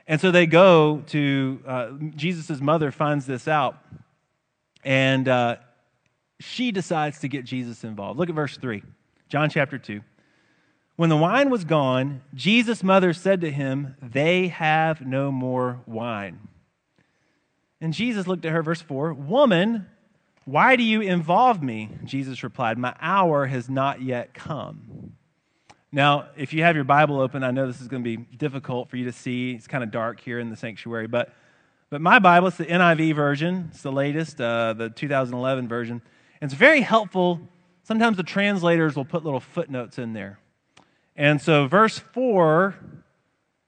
And 0.07 0.19
so 0.19 0.31
they 0.31 0.45
go 0.45 1.03
to, 1.07 1.59
uh, 1.65 1.91
Jesus' 2.15 2.59
mother 2.59 2.91
finds 2.91 3.25
this 3.25 3.47
out, 3.47 3.77
and 4.83 5.27
uh, 5.27 5.57
she 6.39 6.71
decides 6.71 7.19
to 7.19 7.29
get 7.29 7.45
Jesus 7.45 7.83
involved. 7.83 8.19
Look 8.19 8.29
at 8.29 8.35
verse 8.35 8.57
3, 8.57 8.83
John 9.29 9.49
chapter 9.49 9.77
2. 9.77 10.01
When 10.95 11.09
the 11.09 11.17
wine 11.17 11.49
was 11.49 11.63
gone, 11.63 12.21
Jesus' 12.33 12.83
mother 12.83 13.13
said 13.13 13.41
to 13.41 13.51
him, 13.51 13.95
They 14.01 14.49
have 14.49 15.01
no 15.01 15.31
more 15.31 15.81
wine. 15.85 16.47
And 17.81 17.93
Jesus 17.93 18.27
looked 18.27 18.45
at 18.45 18.51
her, 18.51 18.61
verse 18.61 18.81
4 18.81 19.13
Woman, 19.13 19.87
why 20.45 20.75
do 20.75 20.83
you 20.83 21.01
involve 21.01 21.63
me? 21.63 21.89
Jesus 22.03 22.43
replied, 22.43 22.77
My 22.77 22.93
hour 22.99 23.45
has 23.45 23.69
not 23.69 24.01
yet 24.01 24.33
come. 24.33 24.92
Now, 25.95 26.29
if 26.35 26.53
you 26.53 26.63
have 26.63 26.73
your 26.73 26.85
Bible 26.85 27.21
open, 27.21 27.43
I 27.43 27.51
know 27.51 27.67
this 27.67 27.79
is 27.79 27.87
going 27.87 28.03
to 28.03 28.17
be 28.17 28.17
difficult 28.35 28.89
for 28.89 28.97
you 28.97 29.05
to 29.05 29.11
see. 29.11 29.51
It's 29.51 29.67
kind 29.67 29.83
of 29.83 29.91
dark 29.91 30.19
here 30.19 30.39
in 30.39 30.49
the 30.49 30.55
sanctuary, 30.55 31.05
but, 31.05 31.31
but 31.91 32.01
my 32.01 32.17
Bible, 32.17 32.47
it's 32.47 32.57
the 32.57 32.65
NIV 32.65 33.13
version, 33.13 33.69
it's 33.71 33.83
the 33.83 33.91
latest, 33.91 34.41
uh, 34.41 34.73
the 34.73 34.89
2011 34.89 35.67
version. 35.67 36.01
And 36.41 36.51
it's 36.51 36.57
very 36.57 36.81
helpful. 36.81 37.41
Sometimes 37.83 38.17
the 38.17 38.23
translators 38.23 38.95
will 38.95 39.05
put 39.05 39.23
little 39.23 39.39
footnotes 39.39 39.99
in 39.99 40.13
there. 40.13 40.39
And 41.15 41.39
so, 41.39 41.67
verse 41.67 41.99
4, 41.99 42.73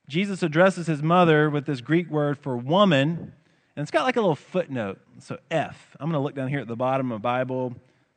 Jesus 0.09 0.41
addresses 0.41 0.87
his 0.87 1.03
mother 1.03 1.47
with 1.51 1.67
this 1.67 1.79
Greek 1.79 2.09
word 2.09 2.39
for 2.39 2.57
woman, 2.57 3.33
and 3.75 3.83
it's 3.83 3.91
got 3.91 4.03
like 4.03 4.15
a 4.15 4.21
little 4.21 4.35
footnote. 4.35 4.99
So, 5.19 5.37
F. 5.51 5.95
I'm 5.99 6.09
going 6.09 6.19
to 6.19 6.23
look 6.23 6.33
down 6.33 6.47
here 6.47 6.59
at 6.59 6.67
the 6.67 6.75
bottom 6.75 7.11
of 7.11 7.19
the 7.19 7.23
Bible. 7.23 7.75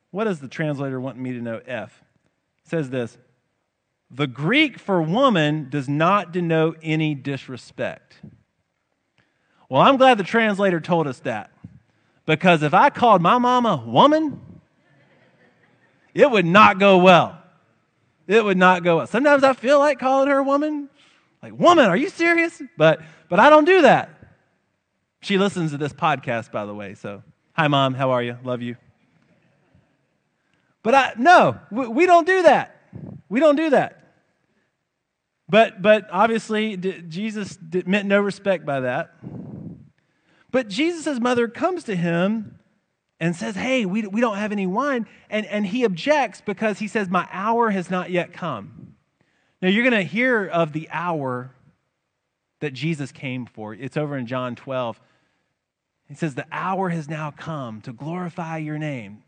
What 0.09 0.23
does 0.23 0.39
the 0.39 0.47
translator 0.47 0.99
want 0.99 1.19
me 1.19 1.33
to 1.33 1.41
know? 1.41 1.61
F. 1.67 2.03
It 2.63 2.69
says 2.71 2.89
this 2.89 3.15
The 4.11 4.27
Greek 4.27 4.79
for 4.79 5.01
woman 5.01 5.69
does 5.69 5.87
not 5.87 6.31
denote 6.31 6.79
any 6.81 7.13
disrespect. 7.15 8.15
Well, 9.69 9.81
I'm 9.81 9.97
glad 9.97 10.17
the 10.17 10.23
translator 10.23 10.79
told 10.79 11.07
us 11.07 11.19
that. 11.19 11.51
Because 12.25 12.63
if 12.63 12.73
I 12.73 12.89
called 12.89 13.21
my 13.21 13.37
mama 13.37 13.83
woman, 13.85 14.41
it 16.13 16.29
would 16.29 16.45
not 16.45 16.79
go 16.79 16.97
well 16.97 17.39
it 18.29 18.45
would 18.45 18.57
not 18.57 18.83
go 18.83 18.97
well. 18.97 19.07
Sometimes 19.07 19.43
I 19.43 19.53
feel 19.53 19.79
like 19.79 19.97
calling 19.97 20.29
her 20.29 20.43
woman. 20.43 20.87
Like, 21.41 21.57
woman, 21.57 21.85
are 21.85 21.97
you 21.97 22.09
serious? 22.09 22.61
But 22.77 23.01
but 23.27 23.39
I 23.39 23.49
don't 23.49 23.65
do 23.65 23.81
that. 23.81 24.09
She 25.21 25.37
listens 25.37 25.71
to 25.71 25.77
this 25.77 25.93
podcast, 25.93 26.51
by 26.51 26.65
the 26.65 26.73
way. 26.73 26.93
So, 26.93 27.23
hi, 27.53 27.67
mom. 27.67 27.95
How 27.95 28.11
are 28.11 28.21
you? 28.21 28.37
Love 28.43 28.61
you. 28.61 28.77
But 30.83 30.93
I 30.93 31.13
no, 31.17 31.59
we, 31.71 31.87
we 31.87 32.05
don't 32.05 32.27
do 32.27 32.43
that. 32.43 32.79
We 33.29 33.39
don't 33.39 33.55
do 33.55 33.71
that. 33.71 33.98
But 35.49 35.81
but 35.81 36.07
obviously, 36.11 36.77
Jesus 36.77 37.57
meant 37.85 38.07
no 38.07 38.21
respect 38.21 38.65
by 38.65 38.81
that. 38.81 39.15
But 40.51 40.67
Jesus' 40.67 41.19
mother 41.19 41.47
comes 41.47 41.83
to 41.85 41.95
him 41.95 42.59
and 43.19 43.35
says, 43.35 43.55
Hey, 43.55 43.85
we, 43.85 44.07
we 44.07 44.21
don't 44.21 44.37
have 44.37 44.51
any 44.51 44.67
wine. 44.67 45.07
And, 45.29 45.45
and 45.45 45.65
he 45.65 45.83
objects 45.83 46.41
because 46.41 46.79
he 46.79 46.87
says, 46.87 47.09
My 47.09 47.27
hour 47.31 47.69
has 47.69 47.89
not 47.89 48.09
yet 48.09 48.33
come. 48.33 48.95
Now, 49.61 49.67
you're 49.67 49.83
going 49.83 50.01
to 50.01 50.09
hear 50.09 50.45
of 50.45 50.71
the 50.71 50.87
hour 50.91 51.51
that 52.61 52.73
Jesus 52.73 53.11
came 53.11 53.45
for. 53.45 53.73
It's 53.73 53.97
over 53.97 54.17
in 54.17 54.25
John 54.25 54.55
12. 54.55 54.99
He 56.07 56.15
says, 56.15 56.35
The 56.35 56.47
hour 56.51 56.89
has 56.89 57.09
now 57.09 57.31
come 57.31 57.81
to 57.81 57.93
glorify 57.93 58.57
your 58.57 58.77
name. 58.77 59.23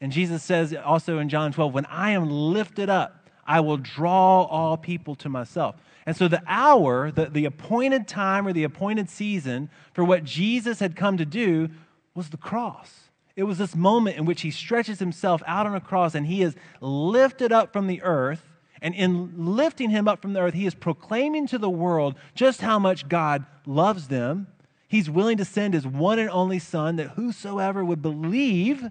And 0.00 0.12
Jesus 0.12 0.42
says 0.42 0.74
also 0.74 1.18
in 1.18 1.28
John 1.28 1.52
12, 1.52 1.74
When 1.74 1.86
I 1.86 2.10
am 2.10 2.30
lifted 2.30 2.88
up, 2.88 3.19
I 3.50 3.58
will 3.58 3.78
draw 3.78 4.44
all 4.44 4.76
people 4.76 5.16
to 5.16 5.28
myself. 5.28 5.74
And 6.06 6.16
so 6.16 6.28
the 6.28 6.40
hour, 6.46 7.10
the, 7.10 7.26
the 7.26 7.46
appointed 7.46 8.06
time 8.06 8.46
or 8.46 8.52
the 8.52 8.62
appointed 8.62 9.10
season 9.10 9.70
for 9.92 10.04
what 10.04 10.22
Jesus 10.22 10.78
had 10.78 10.94
come 10.94 11.16
to 11.16 11.26
do 11.26 11.68
was 12.14 12.30
the 12.30 12.36
cross. 12.36 13.10
It 13.34 13.42
was 13.42 13.58
this 13.58 13.74
moment 13.74 14.18
in 14.18 14.24
which 14.24 14.42
he 14.42 14.52
stretches 14.52 15.00
himself 15.00 15.42
out 15.48 15.66
on 15.66 15.74
a 15.74 15.80
cross 15.80 16.14
and 16.14 16.28
he 16.28 16.42
is 16.42 16.54
lifted 16.80 17.50
up 17.50 17.72
from 17.72 17.88
the 17.88 18.00
earth. 18.02 18.44
And 18.80 18.94
in 18.94 19.32
lifting 19.36 19.90
him 19.90 20.06
up 20.06 20.22
from 20.22 20.32
the 20.32 20.40
earth, 20.40 20.54
he 20.54 20.64
is 20.64 20.76
proclaiming 20.76 21.48
to 21.48 21.58
the 21.58 21.68
world 21.68 22.14
just 22.36 22.60
how 22.60 22.78
much 22.78 23.08
God 23.08 23.44
loves 23.66 24.06
them. 24.06 24.46
He's 24.86 25.10
willing 25.10 25.38
to 25.38 25.44
send 25.44 25.74
his 25.74 25.88
one 25.88 26.20
and 26.20 26.30
only 26.30 26.60
Son 26.60 26.94
that 26.96 27.10
whosoever 27.10 27.84
would 27.84 28.00
believe 28.00 28.88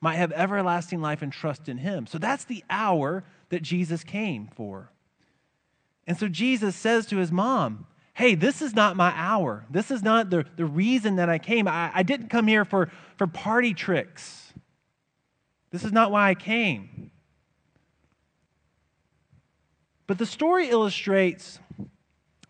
might 0.00 0.16
have 0.16 0.32
everlasting 0.32 1.00
life 1.00 1.22
and 1.22 1.32
trust 1.32 1.68
in 1.68 1.78
him. 1.78 2.08
So 2.08 2.18
that's 2.18 2.44
the 2.44 2.64
hour 2.68 3.22
that 3.54 3.62
Jesus 3.62 4.02
came 4.02 4.48
for. 4.56 4.90
And 6.08 6.18
so 6.18 6.26
Jesus 6.26 6.74
says 6.74 7.06
to 7.06 7.18
his 7.18 7.30
mom, 7.30 7.86
hey, 8.14 8.34
this 8.34 8.60
is 8.60 8.74
not 8.74 8.96
my 8.96 9.12
hour. 9.14 9.64
This 9.70 9.92
is 9.92 10.02
not 10.02 10.28
the, 10.28 10.44
the 10.56 10.64
reason 10.64 11.16
that 11.16 11.28
I 11.28 11.38
came. 11.38 11.68
I, 11.68 11.92
I 11.94 12.02
didn't 12.02 12.30
come 12.30 12.48
here 12.48 12.64
for, 12.64 12.90
for 13.16 13.28
party 13.28 13.72
tricks. 13.72 14.52
This 15.70 15.84
is 15.84 15.92
not 15.92 16.10
why 16.10 16.30
I 16.30 16.34
came. 16.34 17.12
But 20.08 20.18
the 20.18 20.26
story 20.26 20.68
illustrates 20.68 21.60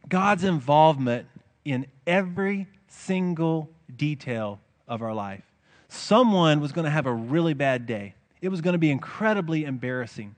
God's 0.08 0.42
involvement 0.42 1.26
in 1.66 1.86
every 2.06 2.66
single 2.88 3.68
detail 3.94 4.58
of 4.88 5.02
our 5.02 5.12
life. 5.12 5.44
Someone 5.88 6.60
was 6.60 6.72
going 6.72 6.86
to 6.86 6.90
have 6.90 7.06
a 7.06 7.12
really 7.12 7.52
bad 7.52 7.84
day. 7.84 8.14
It 8.40 8.48
was 8.48 8.62
going 8.62 8.72
to 8.72 8.78
be 8.78 8.90
incredibly 8.90 9.66
embarrassing. 9.66 10.34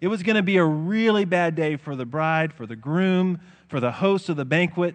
It 0.00 0.08
was 0.08 0.22
going 0.22 0.36
to 0.36 0.42
be 0.42 0.56
a 0.56 0.64
really 0.64 1.24
bad 1.24 1.54
day 1.54 1.76
for 1.76 1.94
the 1.94 2.06
bride, 2.06 2.52
for 2.52 2.66
the 2.66 2.76
groom, 2.76 3.40
for 3.68 3.80
the 3.80 3.92
host 3.92 4.28
of 4.28 4.36
the 4.36 4.44
banquet. 4.46 4.94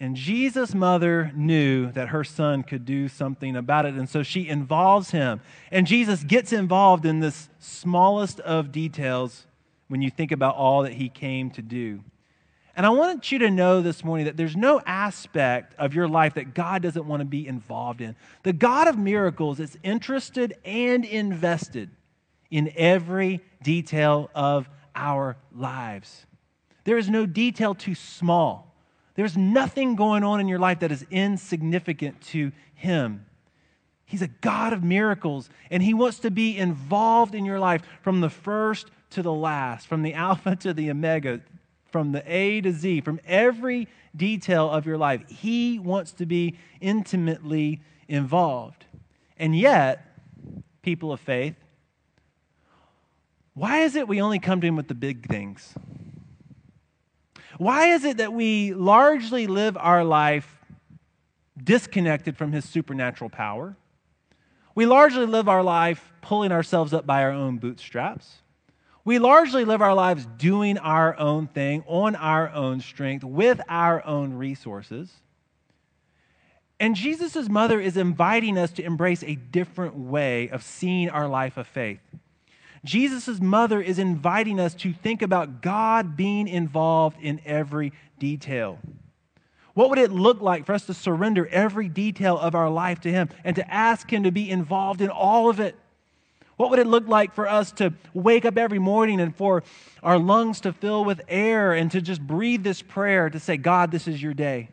And 0.00 0.16
Jesus' 0.16 0.74
mother 0.74 1.32
knew 1.34 1.92
that 1.92 2.08
her 2.08 2.24
son 2.24 2.62
could 2.62 2.84
do 2.84 3.08
something 3.08 3.56
about 3.56 3.86
it. 3.86 3.94
And 3.94 4.08
so 4.08 4.22
she 4.22 4.48
involves 4.48 5.10
him. 5.10 5.40
And 5.70 5.86
Jesus 5.86 6.22
gets 6.24 6.52
involved 6.52 7.04
in 7.04 7.20
this 7.20 7.48
smallest 7.58 8.40
of 8.40 8.72
details 8.72 9.46
when 9.88 10.02
you 10.02 10.10
think 10.10 10.32
about 10.32 10.56
all 10.56 10.82
that 10.82 10.94
he 10.94 11.08
came 11.08 11.50
to 11.50 11.62
do. 11.62 12.02
And 12.74 12.84
I 12.84 12.90
want 12.90 13.32
you 13.32 13.38
to 13.38 13.50
know 13.50 13.80
this 13.80 14.04
morning 14.04 14.26
that 14.26 14.36
there's 14.36 14.56
no 14.56 14.82
aspect 14.84 15.74
of 15.78 15.94
your 15.94 16.08
life 16.08 16.34
that 16.34 16.52
God 16.52 16.82
doesn't 16.82 17.06
want 17.06 17.20
to 17.20 17.26
be 17.26 17.46
involved 17.46 18.02
in. 18.02 18.16
The 18.42 18.52
God 18.52 18.88
of 18.88 18.98
miracles 18.98 19.60
is 19.60 19.78
interested 19.82 20.56
and 20.64 21.04
invested 21.06 21.88
in 22.50 22.72
every 22.76 23.40
detail 23.62 24.30
of 24.34 24.68
our 24.94 25.36
lives. 25.52 26.26
There 26.84 26.98
is 26.98 27.10
no 27.10 27.26
detail 27.26 27.74
too 27.74 27.94
small. 27.94 28.74
There's 29.14 29.36
nothing 29.36 29.96
going 29.96 30.22
on 30.24 30.40
in 30.40 30.48
your 30.48 30.58
life 30.58 30.80
that 30.80 30.92
is 30.92 31.06
insignificant 31.10 32.20
to 32.28 32.52
Him. 32.74 33.26
He's 34.04 34.22
a 34.22 34.28
God 34.28 34.72
of 34.72 34.84
miracles, 34.84 35.50
and 35.70 35.82
He 35.82 35.94
wants 35.94 36.20
to 36.20 36.30
be 36.30 36.56
involved 36.56 37.34
in 37.34 37.44
your 37.44 37.58
life 37.58 37.82
from 38.02 38.20
the 38.20 38.30
first 38.30 38.90
to 39.10 39.22
the 39.22 39.32
last, 39.32 39.86
from 39.88 40.02
the 40.02 40.14
Alpha 40.14 40.54
to 40.56 40.72
the 40.72 40.90
Omega, 40.90 41.40
from 41.90 42.12
the 42.12 42.22
A 42.32 42.60
to 42.60 42.72
Z, 42.72 43.00
from 43.00 43.20
every 43.26 43.88
detail 44.14 44.70
of 44.70 44.86
your 44.86 44.98
life. 44.98 45.28
He 45.28 45.78
wants 45.78 46.12
to 46.12 46.26
be 46.26 46.58
intimately 46.80 47.80
involved. 48.08 48.84
And 49.38 49.56
yet, 49.58 50.06
people 50.82 51.12
of 51.12 51.20
faith, 51.20 51.56
why 53.56 53.78
is 53.78 53.96
it 53.96 54.06
we 54.06 54.20
only 54.20 54.38
come 54.38 54.60
to 54.60 54.66
Him 54.66 54.76
with 54.76 54.86
the 54.86 54.94
big 54.94 55.26
things? 55.26 55.72
Why 57.56 57.86
is 57.86 58.04
it 58.04 58.18
that 58.18 58.34
we 58.34 58.74
largely 58.74 59.46
live 59.46 59.78
our 59.78 60.04
life 60.04 60.58
disconnected 61.64 62.36
from 62.36 62.52
His 62.52 62.66
supernatural 62.66 63.30
power? 63.30 63.74
We 64.74 64.84
largely 64.84 65.24
live 65.24 65.48
our 65.48 65.62
life 65.62 66.12
pulling 66.20 66.52
ourselves 66.52 66.92
up 66.92 67.06
by 67.06 67.22
our 67.22 67.30
own 67.30 67.56
bootstraps. 67.56 68.42
We 69.06 69.18
largely 69.18 69.64
live 69.64 69.80
our 69.80 69.94
lives 69.94 70.26
doing 70.36 70.76
our 70.76 71.18
own 71.18 71.46
thing 71.46 71.82
on 71.86 72.14
our 72.14 72.50
own 72.50 72.80
strength 72.80 73.24
with 73.24 73.58
our 73.70 74.04
own 74.04 74.34
resources. 74.34 75.10
And 76.78 76.94
Jesus' 76.94 77.48
mother 77.48 77.80
is 77.80 77.96
inviting 77.96 78.58
us 78.58 78.70
to 78.72 78.84
embrace 78.84 79.22
a 79.22 79.36
different 79.36 79.96
way 79.96 80.50
of 80.50 80.62
seeing 80.62 81.08
our 81.08 81.26
life 81.26 81.56
of 81.56 81.66
faith. 81.66 82.02
Jesus' 82.86 83.40
mother 83.40 83.80
is 83.82 83.98
inviting 83.98 84.58
us 84.58 84.74
to 84.76 84.92
think 84.92 85.20
about 85.20 85.60
God 85.60 86.16
being 86.16 86.48
involved 86.48 87.18
in 87.20 87.40
every 87.44 87.92
detail. 88.18 88.78
What 89.74 89.90
would 89.90 89.98
it 89.98 90.10
look 90.10 90.40
like 90.40 90.64
for 90.64 90.72
us 90.72 90.86
to 90.86 90.94
surrender 90.94 91.46
every 91.48 91.88
detail 91.88 92.38
of 92.38 92.54
our 92.54 92.70
life 92.70 93.00
to 93.00 93.10
Him 93.10 93.28
and 93.44 93.54
to 93.56 93.70
ask 93.70 94.10
Him 94.10 94.22
to 94.22 94.30
be 94.30 94.50
involved 94.50 95.02
in 95.02 95.10
all 95.10 95.50
of 95.50 95.60
it? 95.60 95.76
What 96.56 96.70
would 96.70 96.78
it 96.78 96.86
look 96.86 97.06
like 97.06 97.34
for 97.34 97.46
us 97.46 97.72
to 97.72 97.92
wake 98.14 98.46
up 98.46 98.56
every 98.56 98.78
morning 98.78 99.20
and 99.20 99.36
for 99.36 99.62
our 100.02 100.18
lungs 100.18 100.60
to 100.62 100.72
fill 100.72 101.04
with 101.04 101.20
air 101.28 101.74
and 101.74 101.90
to 101.90 102.00
just 102.00 102.22
breathe 102.22 102.62
this 102.62 102.80
prayer 102.80 103.28
to 103.28 103.38
say, 103.38 103.58
God, 103.58 103.90
this 103.90 104.08
is 104.08 104.22
your 104.22 104.32
day? 104.32 104.70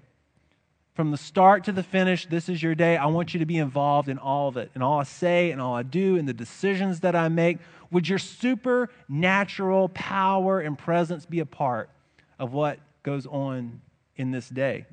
From 0.94 1.10
the 1.10 1.18
start 1.18 1.64
to 1.64 1.72
the 1.72 1.82
finish, 1.82 2.28
this 2.28 2.48
is 2.48 2.62
your 2.62 2.76
day. 2.76 2.98
I 2.98 3.08
want 3.08 3.34
you 3.34 3.40
to 3.40 3.48
be 3.48 3.58
involved 3.58 4.10
in 4.10 4.20
all 4.20 4.48
of 4.48 4.58
it, 4.58 4.70
and 4.76 4.84
all 4.84 5.00
I 5.00 5.04
say 5.04 5.50
and 5.50 5.60
all 5.60 5.74
I 5.74 5.82
do, 5.82 6.18
and 6.18 6.28
the 6.28 6.34
decisions 6.34 7.00
that 7.00 7.16
I 7.16 7.30
make. 7.30 7.58
Would 7.90 8.08
your 8.08 8.20
supernatural 8.20 9.90
power 9.90 10.60
and 10.60 10.78
presence 10.78 11.26
be 11.26 11.40
a 11.40 11.46
part 11.46 11.90
of 12.38 12.54
what 12.54 12.80
goes 13.02 13.26
on 13.26 13.82
in 14.18 14.30
this 14.30 14.48
day? 14.50 14.86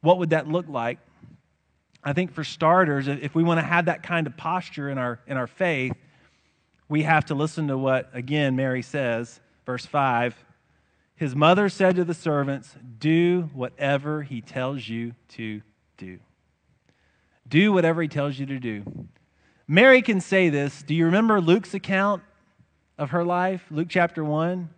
What 0.00 0.18
would 0.18 0.30
that 0.30 0.48
look 0.48 0.68
like? 0.68 0.98
I 2.02 2.14
think 2.14 2.32
for 2.32 2.44
starters, 2.44 3.08
if 3.08 3.34
we 3.34 3.42
want 3.42 3.60
to 3.60 3.66
have 3.66 3.86
that 3.86 4.02
kind 4.02 4.26
of 4.26 4.36
posture 4.36 4.88
in 4.88 4.96
our, 4.96 5.18
in 5.26 5.36
our 5.36 5.46
faith, 5.46 5.92
we 6.88 7.02
have 7.02 7.26
to 7.26 7.34
listen 7.34 7.68
to 7.68 7.76
what, 7.76 8.08
again, 8.14 8.56
Mary 8.56 8.82
says, 8.82 9.40
verse 9.66 9.84
5. 9.84 10.45
His 11.16 11.34
mother 11.34 11.70
said 11.70 11.96
to 11.96 12.04
the 12.04 12.14
servants, 12.14 12.76
Do 12.98 13.48
whatever 13.54 14.22
he 14.22 14.42
tells 14.42 14.86
you 14.86 15.14
to 15.30 15.62
do. 15.96 16.18
Do 17.48 17.72
whatever 17.72 18.02
he 18.02 18.08
tells 18.08 18.38
you 18.38 18.44
to 18.46 18.58
do. 18.58 18.84
Mary 19.66 20.02
can 20.02 20.20
say 20.20 20.50
this. 20.50 20.82
Do 20.82 20.94
you 20.94 21.06
remember 21.06 21.40
Luke's 21.40 21.72
account 21.72 22.22
of 22.98 23.10
her 23.10 23.24
life? 23.24 23.64
Luke 23.70 23.88
chapter 23.88 24.22
1. 24.22 24.68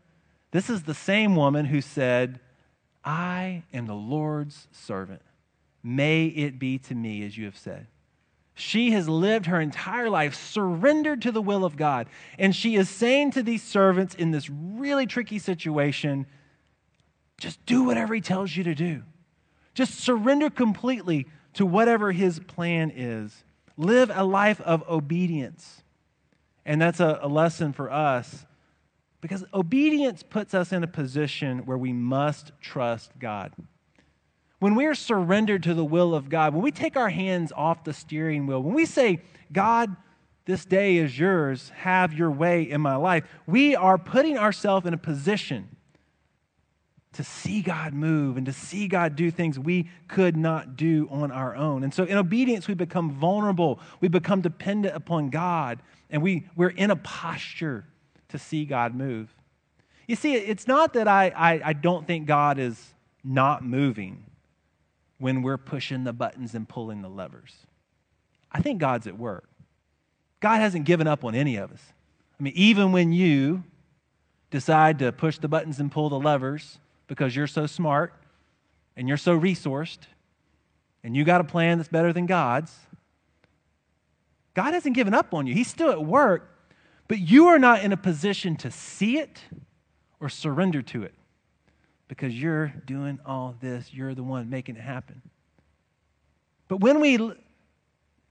This 0.52 0.70
is 0.70 0.84
the 0.84 0.94
same 0.94 1.34
woman 1.34 1.66
who 1.66 1.80
said, 1.80 2.40
I 3.04 3.64
am 3.72 3.86
the 3.86 3.94
Lord's 3.94 4.68
servant. 4.70 5.22
May 5.82 6.26
it 6.26 6.58
be 6.58 6.78
to 6.78 6.94
me 6.94 7.24
as 7.26 7.36
you 7.36 7.46
have 7.46 7.58
said. 7.58 7.88
She 8.58 8.90
has 8.90 9.08
lived 9.08 9.46
her 9.46 9.60
entire 9.60 10.10
life 10.10 10.34
surrendered 10.34 11.22
to 11.22 11.30
the 11.30 11.40
will 11.40 11.64
of 11.64 11.76
God. 11.76 12.08
And 12.40 12.54
she 12.54 12.74
is 12.74 12.88
saying 12.88 13.30
to 13.32 13.42
these 13.42 13.62
servants 13.62 14.16
in 14.16 14.32
this 14.32 14.50
really 14.50 15.06
tricky 15.06 15.38
situation 15.38 16.26
just 17.38 17.64
do 17.66 17.84
whatever 17.84 18.16
he 18.16 18.20
tells 18.20 18.56
you 18.56 18.64
to 18.64 18.74
do. 18.74 19.04
Just 19.74 20.00
surrender 20.00 20.50
completely 20.50 21.28
to 21.54 21.64
whatever 21.64 22.10
his 22.10 22.40
plan 22.40 22.90
is. 22.94 23.44
Live 23.76 24.10
a 24.12 24.24
life 24.24 24.60
of 24.62 24.82
obedience. 24.88 25.84
And 26.66 26.82
that's 26.82 26.98
a, 26.98 27.20
a 27.22 27.28
lesson 27.28 27.72
for 27.72 27.92
us 27.92 28.44
because 29.20 29.44
obedience 29.54 30.24
puts 30.24 30.52
us 30.52 30.72
in 30.72 30.82
a 30.82 30.88
position 30.88 31.64
where 31.64 31.78
we 31.78 31.92
must 31.92 32.50
trust 32.60 33.12
God. 33.20 33.52
When 34.58 34.74
we 34.74 34.86
are 34.86 34.94
surrendered 34.94 35.62
to 35.64 35.74
the 35.74 35.84
will 35.84 36.14
of 36.14 36.28
God, 36.28 36.52
when 36.52 36.62
we 36.62 36.72
take 36.72 36.96
our 36.96 37.10
hands 37.10 37.52
off 37.56 37.84
the 37.84 37.92
steering 37.92 38.46
wheel, 38.46 38.62
when 38.62 38.74
we 38.74 38.86
say, 38.86 39.20
God, 39.52 39.94
this 40.46 40.64
day 40.64 40.96
is 40.96 41.18
yours, 41.18 41.70
have 41.76 42.12
your 42.12 42.30
way 42.30 42.62
in 42.62 42.80
my 42.80 42.96
life, 42.96 43.24
we 43.46 43.76
are 43.76 43.98
putting 43.98 44.36
ourselves 44.36 44.86
in 44.86 44.94
a 44.94 44.98
position 44.98 45.76
to 47.12 47.22
see 47.22 47.62
God 47.62 47.94
move 47.94 48.36
and 48.36 48.46
to 48.46 48.52
see 48.52 48.88
God 48.88 49.14
do 49.14 49.30
things 49.30 49.58
we 49.58 49.88
could 50.08 50.36
not 50.36 50.76
do 50.76 51.08
on 51.10 51.30
our 51.30 51.54
own. 51.54 51.84
And 51.84 51.94
so 51.94 52.04
in 52.04 52.16
obedience, 52.16 52.66
we 52.66 52.74
become 52.74 53.10
vulnerable, 53.10 53.80
we 54.00 54.08
become 54.08 54.40
dependent 54.40 54.94
upon 54.94 55.30
God, 55.30 55.82
and 56.10 56.22
we, 56.22 56.48
we're 56.56 56.68
in 56.68 56.90
a 56.90 56.96
posture 56.96 57.86
to 58.28 58.38
see 58.38 58.64
God 58.64 58.94
move. 58.94 59.34
You 60.06 60.16
see, 60.16 60.34
it's 60.34 60.66
not 60.66 60.94
that 60.94 61.06
I, 61.06 61.32
I, 61.36 61.60
I 61.64 61.72
don't 61.74 62.06
think 62.06 62.26
God 62.26 62.58
is 62.58 62.94
not 63.22 63.64
moving 63.64 64.24
when 65.18 65.42
we're 65.42 65.58
pushing 65.58 66.04
the 66.04 66.12
buttons 66.12 66.54
and 66.54 66.68
pulling 66.68 67.02
the 67.02 67.08
levers. 67.08 67.54
I 68.50 68.60
think 68.60 68.78
God's 68.78 69.06
at 69.06 69.18
work. 69.18 69.48
God 70.40 70.60
hasn't 70.60 70.84
given 70.84 71.06
up 71.06 71.24
on 71.24 71.34
any 71.34 71.56
of 71.56 71.72
us. 71.72 71.82
I 72.38 72.42
mean, 72.42 72.52
even 72.56 72.92
when 72.92 73.12
you 73.12 73.64
decide 74.50 75.00
to 75.00 75.12
push 75.12 75.38
the 75.38 75.48
buttons 75.48 75.80
and 75.80 75.90
pull 75.90 76.08
the 76.08 76.20
levers, 76.20 76.78
because 77.08 77.34
you're 77.34 77.48
so 77.48 77.66
smart 77.66 78.14
and 78.96 79.08
you're 79.08 79.16
so 79.16 79.38
resourced 79.38 79.98
and 81.02 81.16
you 81.16 81.24
got 81.24 81.40
a 81.40 81.44
plan 81.44 81.78
that's 81.78 81.88
better 81.88 82.12
than 82.12 82.26
God's. 82.26 82.74
God 84.54 84.74
hasn't 84.74 84.94
given 84.94 85.14
up 85.14 85.34
on 85.34 85.46
you. 85.46 85.54
He's 85.54 85.68
still 85.68 85.90
at 85.90 86.04
work, 86.04 86.54
but 87.08 87.18
you 87.18 87.46
are 87.46 87.58
not 87.58 87.82
in 87.82 87.92
a 87.92 87.96
position 87.96 88.56
to 88.56 88.70
see 88.70 89.18
it 89.18 89.40
or 90.20 90.28
surrender 90.28 90.82
to 90.82 91.02
it 91.02 91.14
because 92.08 92.34
you're 92.34 92.72
doing 92.86 93.18
all 93.24 93.54
this. 93.60 93.92
You're 93.92 94.14
the 94.14 94.22
one 94.22 94.50
making 94.50 94.76
it 94.76 94.82
happen. 94.82 95.22
But 96.66 96.80
when 96.80 97.00
we 97.00 97.32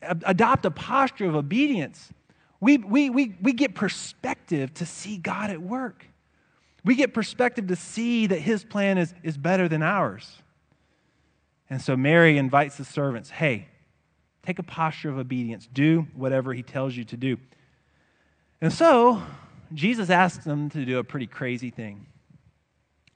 adopt 0.01 0.65
a 0.65 0.71
posture 0.71 1.25
of 1.25 1.35
obedience, 1.35 2.11
we, 2.59 2.77
we, 2.77 3.09
we, 3.09 3.35
we 3.41 3.53
get 3.53 3.75
perspective 3.75 4.73
to 4.75 4.85
see 4.85 5.17
God 5.17 5.49
at 5.49 5.61
work. 5.61 6.05
We 6.83 6.95
get 6.95 7.13
perspective 7.13 7.67
to 7.67 7.75
see 7.75 8.27
that 8.27 8.39
his 8.39 8.63
plan 8.63 8.97
is, 8.97 9.13
is 9.23 9.37
better 9.37 9.67
than 9.67 9.83
ours. 9.83 10.41
And 11.69 11.81
so 11.81 11.97
Mary 11.97 12.37
invites 12.37 12.77
the 12.77 12.85
servants 12.85 13.29
hey, 13.29 13.67
take 14.43 14.59
a 14.59 14.63
posture 14.63 15.09
of 15.09 15.17
obedience, 15.17 15.67
do 15.71 16.07
whatever 16.15 16.53
he 16.53 16.63
tells 16.63 16.95
you 16.95 17.03
to 17.05 17.17
do. 17.17 17.37
And 18.61 18.71
so 18.71 19.21
Jesus 19.73 20.09
asks 20.09 20.45
them 20.45 20.69
to 20.69 20.85
do 20.85 20.99
a 20.99 21.03
pretty 21.03 21.27
crazy 21.27 21.69
thing, 21.69 22.05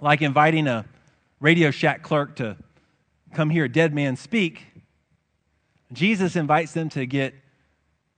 like 0.02 0.22
inviting 0.22 0.68
a 0.68 0.86
Radio 1.40 1.72
Shack 1.72 2.02
clerk 2.02 2.36
to 2.38 2.58
come 3.34 3.50
hear 3.50 3.66
a 3.66 3.72
dead 3.72 3.94
man 3.94 4.18
speak. 4.18 4.66
Jesus 5.94 6.36
invites 6.36 6.74
them 6.74 6.90
to 6.90 7.06
get 7.06 7.36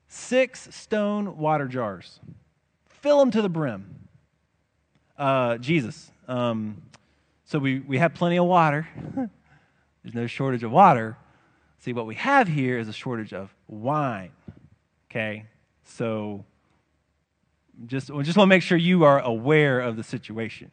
six 0.08 0.74
stone 0.74 1.38
water 1.38 1.68
jars, 1.68 2.20
fill 2.88 3.20
them 3.20 3.32
to 3.32 3.42
the 3.42 3.50
brim. 3.50 4.08
Uh, 5.18 5.58
Jesus. 5.58 6.10
Um, 6.28 6.82
so 7.46 7.60
we, 7.60 7.80
we 7.80 7.98
have 8.00 8.16
plenty 8.16 8.38
of 8.38 8.46
water. 8.46 8.88
There's 10.04 10.16
no 10.16 10.26
shortage 10.26 10.64
of 10.64 10.72
water. 10.72 11.18
See, 11.80 11.94
what 11.94 12.08
we 12.08 12.16
have 12.16 12.48
here 12.48 12.80
is 12.80 12.88
a 12.88 12.94
shortage 12.94 13.34
of 13.34 13.54
wine. 13.68 14.32
Okay? 15.10 15.46
So 15.84 16.46
just, 17.86 18.08
just 18.08 18.38
want 18.38 18.48
to 18.48 18.48
make 18.48 18.64
sure 18.64 18.78
you 18.78 19.04
are 19.04 19.20
aware 19.20 19.82
of 19.82 19.98
the 19.98 20.04
situation. 20.04 20.72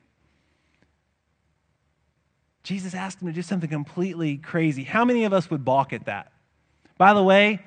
Jesus 2.62 2.94
asked 2.94 3.23
him 3.23 3.29
to 3.29 3.35
do 3.35 3.42
something 3.42 3.70
completely 3.70 4.37
crazy. 4.37 4.85
How 4.85 5.05
many 5.05 5.25
of 5.25 5.33
us 5.33 5.51
would 5.51 5.64
balk 5.64 5.92
at 5.92 6.07
that? 6.07 6.33
By 6.99 7.14
the 7.14 7.23
way, 7.23 7.61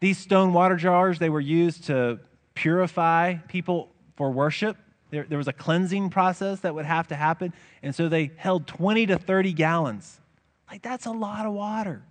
these 0.00 0.18
stone 0.18 0.52
water 0.52 0.76
jars, 0.76 1.18
they 1.18 1.30
were 1.30 1.40
used 1.40 1.84
to 1.84 2.20
purify 2.54 3.34
people 3.48 3.90
for 4.16 4.30
worship. 4.30 4.76
There, 5.10 5.24
there 5.28 5.38
was 5.38 5.48
a 5.48 5.52
cleansing 5.52 6.10
process 6.10 6.60
that 6.60 6.74
would 6.74 6.84
have 6.84 7.08
to 7.08 7.16
happen. 7.16 7.52
And 7.82 7.94
so 7.94 8.08
they 8.08 8.30
held 8.36 8.66
20 8.66 9.06
to 9.06 9.18
30 9.18 9.52
gallons. 9.54 10.20
Like, 10.70 10.82
that's 10.82 11.06
a 11.06 11.10
lot 11.10 11.46
of 11.46 11.52
water. 11.52 12.02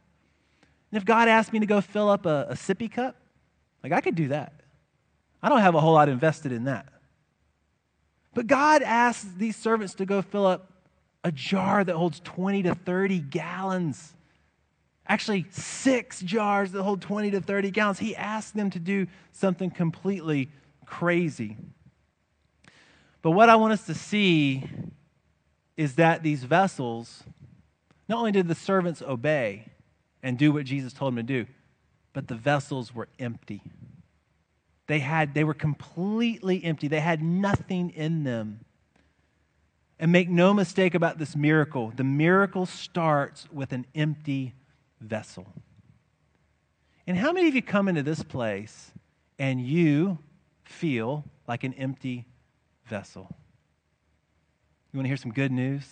And 0.91 0.97
if 0.97 1.05
God 1.05 1.27
asked 1.27 1.53
me 1.53 1.59
to 1.59 1.65
go 1.65 1.79
fill 1.79 2.09
up 2.09 2.25
a, 2.25 2.47
a 2.49 2.53
sippy 2.53 2.91
cup, 2.91 3.15
like, 3.83 3.91
I 3.91 4.01
could 4.01 4.15
do 4.15 4.29
that. 4.29 4.53
I 5.41 5.49
don't 5.49 5.61
have 5.61 5.75
a 5.75 5.79
whole 5.79 5.93
lot 5.93 6.09
invested 6.09 6.51
in 6.51 6.65
that. 6.65 6.87
But 8.33 8.47
God 8.47 8.81
asked 8.81 9.37
these 9.37 9.55
servants 9.55 9.93
to 9.95 10.05
go 10.05 10.21
fill 10.21 10.45
up 10.45 10.71
a 11.27 11.31
jar 11.33 11.83
that 11.83 11.93
holds 11.93 12.21
20 12.21 12.63
to 12.63 12.73
30 12.73 13.19
gallons. 13.19 14.13
Actually, 15.05 15.45
six 15.51 16.21
jars 16.21 16.71
that 16.71 16.83
hold 16.83 17.01
20 17.01 17.31
to 17.31 17.41
30 17.41 17.69
gallons. 17.71 17.99
He 17.99 18.15
asked 18.15 18.55
them 18.55 18.69
to 18.69 18.79
do 18.79 19.07
something 19.33 19.69
completely 19.69 20.49
crazy. 20.85 21.57
But 23.21 23.31
what 23.31 23.49
I 23.49 23.57
want 23.57 23.73
us 23.73 23.85
to 23.87 23.93
see 23.93 24.63
is 25.75 25.95
that 25.95 26.23
these 26.23 26.45
vessels, 26.45 27.23
not 28.07 28.19
only 28.19 28.31
did 28.31 28.47
the 28.47 28.55
servants 28.55 29.01
obey 29.01 29.65
and 30.23 30.37
do 30.37 30.53
what 30.53 30.63
Jesus 30.63 30.93
told 30.93 31.11
them 31.13 31.27
to 31.27 31.43
do, 31.43 31.51
but 32.13 32.29
the 32.29 32.35
vessels 32.35 32.95
were 32.95 33.09
empty. 33.19 33.61
They 34.87 34.99
had 34.99 35.33
they 35.33 35.43
were 35.43 35.53
completely 35.53 36.63
empty. 36.63 36.87
They 36.87 37.01
had 37.01 37.21
nothing 37.21 37.89
in 37.89 38.23
them. 38.23 38.61
And 39.99 40.11
make 40.11 40.29
no 40.29 40.53
mistake 40.53 40.93
about 40.93 41.17
this 41.17 41.35
miracle. 41.35 41.91
The 41.95 42.03
miracle 42.03 42.65
starts 42.65 43.47
with 43.51 43.73
an 43.73 43.85
empty 43.95 44.53
vessel. 45.01 45.47
And 47.07 47.17
how 47.17 47.31
many 47.31 47.47
of 47.47 47.55
you 47.55 47.61
come 47.61 47.87
into 47.87 48.03
this 48.03 48.21
place 48.21 48.91
and 49.39 49.61
you 49.61 50.19
feel 50.65 51.23
like 51.47 51.63
an 51.63 51.73
empty 51.73 52.25
vessel? 52.85 53.35
You 54.91 54.97
want 54.97 55.05
to 55.05 55.09
hear 55.09 55.17
some 55.17 55.31
good 55.31 55.51
news? 55.51 55.85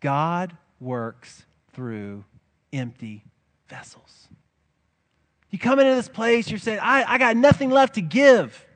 God 0.00 0.56
works 0.80 1.44
through 1.72 2.24
empty 2.72 3.24
vessels. 3.68 4.28
You 5.50 5.58
come 5.58 5.78
into 5.78 5.94
this 5.94 6.08
place, 6.08 6.50
you're 6.50 6.58
saying, 6.58 6.80
I, 6.82 7.04
I 7.14 7.18
got 7.18 7.36
nothing 7.36 7.70
left 7.70 7.94
to 7.94 8.00
give. 8.00 8.66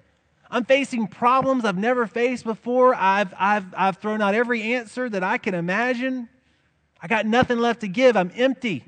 I'm 0.51 0.65
facing 0.65 1.07
problems 1.07 1.65
I've 1.65 1.77
never 1.77 2.07
faced 2.07 2.45
before. 2.45 2.95
I've, 2.95 3.35
I've, 3.39 3.67
I've 3.77 3.99
thrown 3.99 4.23
out 4.23 4.35
every 4.35 4.63
answer 4.75 5.09
that 5.09 5.23
I 5.23 5.39
can 5.39 5.55
imagine. 5.55 6.29
I 7.01 7.07
got 7.07 7.27
nothing 7.27 7.59
left 7.59 7.81
to 7.81 7.89
give. 7.89 8.17
I'm 8.17 8.33
empty. 8.35 8.85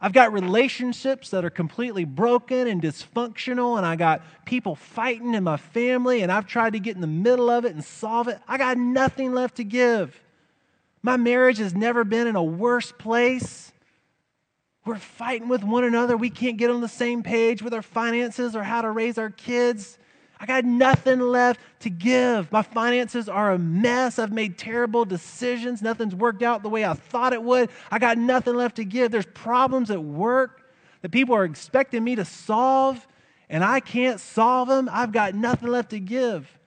I've 0.00 0.12
got 0.12 0.34
relationships 0.34 1.30
that 1.30 1.46
are 1.46 1.50
completely 1.50 2.04
broken 2.04 2.68
and 2.68 2.82
dysfunctional, 2.82 3.78
and 3.78 3.86
I 3.86 3.96
got 3.96 4.22
people 4.44 4.74
fighting 4.74 5.34
in 5.34 5.44
my 5.44 5.56
family, 5.56 6.20
and 6.20 6.30
I've 6.30 6.46
tried 6.46 6.74
to 6.74 6.78
get 6.78 6.94
in 6.94 7.00
the 7.00 7.06
middle 7.06 7.48
of 7.48 7.64
it 7.64 7.74
and 7.74 7.82
solve 7.82 8.28
it. 8.28 8.38
I 8.46 8.58
got 8.58 8.76
nothing 8.76 9.32
left 9.32 9.56
to 9.56 9.64
give. 9.64 10.20
My 11.02 11.16
marriage 11.16 11.56
has 11.56 11.74
never 11.74 12.04
been 12.04 12.26
in 12.26 12.36
a 12.36 12.42
worse 12.42 12.92
place. 12.92 13.72
We're 14.84 14.96
fighting 14.96 15.48
with 15.48 15.64
one 15.64 15.84
another. 15.84 16.18
We 16.18 16.28
can't 16.28 16.58
get 16.58 16.70
on 16.70 16.82
the 16.82 16.88
same 16.88 17.22
page 17.22 17.62
with 17.62 17.72
our 17.72 17.82
finances 17.82 18.54
or 18.54 18.62
how 18.62 18.82
to 18.82 18.90
raise 18.90 19.16
our 19.16 19.30
kids. 19.30 19.98
I 20.44 20.46
got 20.46 20.66
nothing 20.66 21.20
left 21.20 21.58
to 21.80 21.88
give. 21.88 22.52
My 22.52 22.60
finances 22.60 23.30
are 23.30 23.52
a 23.52 23.58
mess. 23.58 24.18
I've 24.18 24.30
made 24.30 24.58
terrible 24.58 25.06
decisions. 25.06 25.80
Nothing's 25.80 26.14
worked 26.14 26.42
out 26.42 26.62
the 26.62 26.68
way 26.68 26.84
I 26.84 26.92
thought 26.92 27.32
it 27.32 27.42
would. 27.42 27.70
I 27.90 27.98
got 27.98 28.18
nothing 28.18 28.54
left 28.54 28.76
to 28.76 28.84
give. 28.84 29.10
There's 29.10 29.24
problems 29.24 29.90
at 29.90 30.04
work 30.04 30.60
that 31.00 31.08
people 31.08 31.34
are 31.34 31.46
expecting 31.46 32.04
me 32.04 32.14
to 32.16 32.26
solve, 32.26 33.08
and 33.48 33.64
I 33.64 33.80
can't 33.80 34.20
solve 34.20 34.68
them. 34.68 34.90
I've 34.92 35.12
got 35.12 35.34
nothing 35.34 35.70
left 35.70 35.88
to 35.92 35.98
give. 35.98 36.58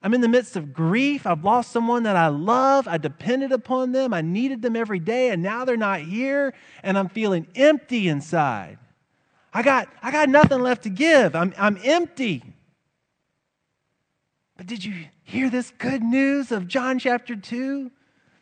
I'm 0.00 0.14
in 0.14 0.20
the 0.20 0.28
midst 0.28 0.54
of 0.54 0.72
grief. 0.72 1.26
I've 1.26 1.42
lost 1.42 1.72
someone 1.72 2.04
that 2.04 2.14
I 2.14 2.28
love. 2.28 2.86
I 2.86 2.98
depended 2.98 3.50
upon 3.50 3.90
them. 3.90 4.14
I 4.14 4.20
needed 4.20 4.62
them 4.62 4.76
every 4.76 5.00
day, 5.00 5.30
and 5.30 5.42
now 5.42 5.64
they're 5.64 5.76
not 5.76 6.02
here, 6.02 6.54
and 6.84 6.96
I'm 6.96 7.08
feeling 7.08 7.48
empty 7.56 8.06
inside. 8.06 8.78
I 9.52 9.64
got, 9.64 9.88
I 10.00 10.12
got 10.12 10.28
nothing 10.28 10.60
left 10.60 10.84
to 10.84 10.88
give. 10.88 11.34
I'm, 11.34 11.52
I'm 11.58 11.76
empty. 11.82 12.44
But 14.62 14.68
did 14.68 14.84
you 14.84 14.94
hear 15.24 15.50
this 15.50 15.72
good 15.76 16.04
news 16.04 16.52
of 16.52 16.68
John 16.68 17.00
chapter 17.00 17.34
2? 17.34 17.90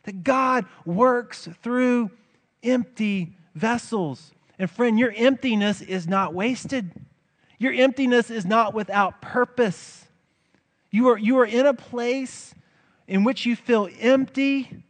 That 0.03 0.23
God 0.23 0.67
works 0.85 1.49
through 1.63 2.11
empty 2.61 3.35
vessels. 3.55 4.31
And 4.59 4.69
friend, 4.69 4.99
your 4.99 5.11
emptiness 5.17 5.81
is 5.81 6.07
not 6.07 6.35
wasted. 6.35 6.91
Your 7.57 7.73
emptiness 7.73 8.29
is 8.29 8.45
not 8.45 8.75
without 8.75 9.19
purpose. 9.19 10.05
You 10.91 11.07
are, 11.07 11.17
you 11.17 11.39
are 11.39 11.45
in 11.45 11.65
a 11.65 11.73
place 11.73 12.53
in 13.07 13.23
which 13.23 13.47
you 13.47 13.55
feel 13.55 13.89
empty, 13.99 14.83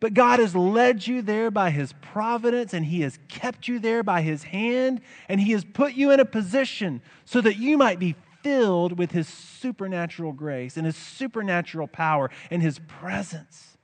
but 0.00 0.12
God 0.12 0.40
has 0.40 0.56
led 0.56 1.06
you 1.06 1.22
there 1.22 1.52
by 1.52 1.70
His 1.70 1.92
providence, 2.00 2.74
and 2.74 2.84
He 2.84 3.02
has 3.02 3.16
kept 3.28 3.68
you 3.68 3.78
there 3.78 4.02
by 4.02 4.22
His 4.22 4.42
hand, 4.42 5.02
and 5.28 5.40
He 5.40 5.52
has 5.52 5.64
put 5.64 5.94
you 5.94 6.10
in 6.10 6.18
a 6.18 6.24
position 6.24 7.00
so 7.24 7.40
that 7.40 7.58
you 7.58 7.78
might 7.78 8.00
be 8.00 8.16
filled 8.46 8.96
with 8.96 9.10
His 9.10 9.26
supernatural 9.26 10.32
grace 10.32 10.76
and 10.76 10.86
His 10.86 10.94
supernatural 10.94 11.88
power 11.88 12.30
and 12.48 12.62
His 12.62 12.78
presence. 12.86 13.76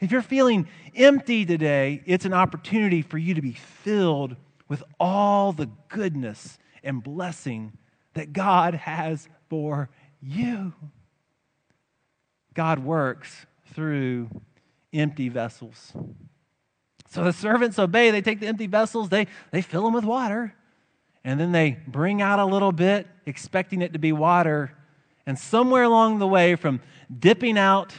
If 0.00 0.12
you're 0.12 0.20
feeling 0.20 0.68
empty 0.94 1.46
today, 1.46 2.02
it's 2.04 2.26
an 2.26 2.34
opportunity 2.34 3.00
for 3.00 3.16
you 3.16 3.32
to 3.32 3.40
be 3.40 3.52
filled 3.54 4.36
with 4.68 4.82
all 5.00 5.54
the 5.54 5.70
goodness 5.88 6.58
and 6.84 7.02
blessing 7.02 7.72
that 8.12 8.34
God 8.34 8.74
has 8.74 9.30
for 9.48 9.88
you. 10.20 10.74
God 12.52 12.80
works 12.80 13.46
through 13.72 14.28
empty 14.92 15.30
vessels. 15.30 15.94
So 17.08 17.24
the 17.24 17.32
servants 17.32 17.78
obey. 17.78 18.10
They 18.10 18.20
take 18.20 18.40
the 18.40 18.46
empty 18.46 18.66
vessels, 18.66 19.08
they, 19.08 19.26
they 19.52 19.62
fill 19.62 19.84
them 19.84 19.94
with 19.94 20.04
water, 20.04 20.54
and 21.24 21.38
then 21.38 21.52
they 21.52 21.78
bring 21.86 22.20
out 22.20 22.38
a 22.38 22.44
little 22.44 22.72
bit, 22.72 23.06
expecting 23.26 23.82
it 23.82 23.92
to 23.92 23.98
be 23.98 24.12
water. 24.12 24.72
And 25.26 25.38
somewhere 25.38 25.84
along 25.84 26.18
the 26.18 26.26
way, 26.26 26.56
from 26.56 26.80
dipping 27.16 27.56
out 27.56 27.94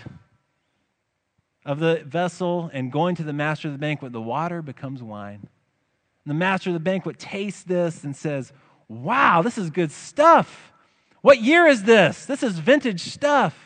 of 1.65 1.79
the 1.79 2.03
vessel 2.05 2.69
and 2.73 2.91
going 2.91 3.15
to 3.15 3.23
the 3.23 3.33
master 3.33 3.69
of 3.69 3.73
the 3.73 3.79
banquet, 3.79 4.12
the 4.12 4.21
water 4.21 4.62
becomes 4.62 5.01
wine. 5.01 5.39
And 5.39 6.29
the 6.29 6.33
master 6.33 6.69
of 6.69 6.73
the 6.73 6.79
banquet 6.81 7.17
tastes 7.17 7.63
this 7.63 8.03
and 8.03 8.15
says, 8.15 8.51
Wow, 8.89 9.41
this 9.41 9.57
is 9.57 9.69
good 9.69 9.91
stuff. 9.91 10.73
What 11.21 11.41
year 11.41 11.65
is 11.65 11.83
this? 11.83 12.25
This 12.25 12.43
is 12.43 12.59
vintage 12.59 13.01
stuff. 13.01 13.57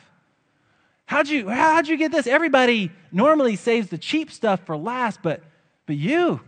How'd 1.08 1.28
you, 1.28 1.50
how'd 1.50 1.88
you 1.88 1.98
get 1.98 2.12
this? 2.12 2.28
Everybody 2.28 2.92
normally 3.12 3.56
saves 3.56 3.88
the 3.88 3.98
cheap 3.98 4.32
stuff 4.32 4.62
for 4.66 4.78
last, 4.78 5.22
but, 5.24 5.42
but 5.86 5.96
you, 5.96 6.42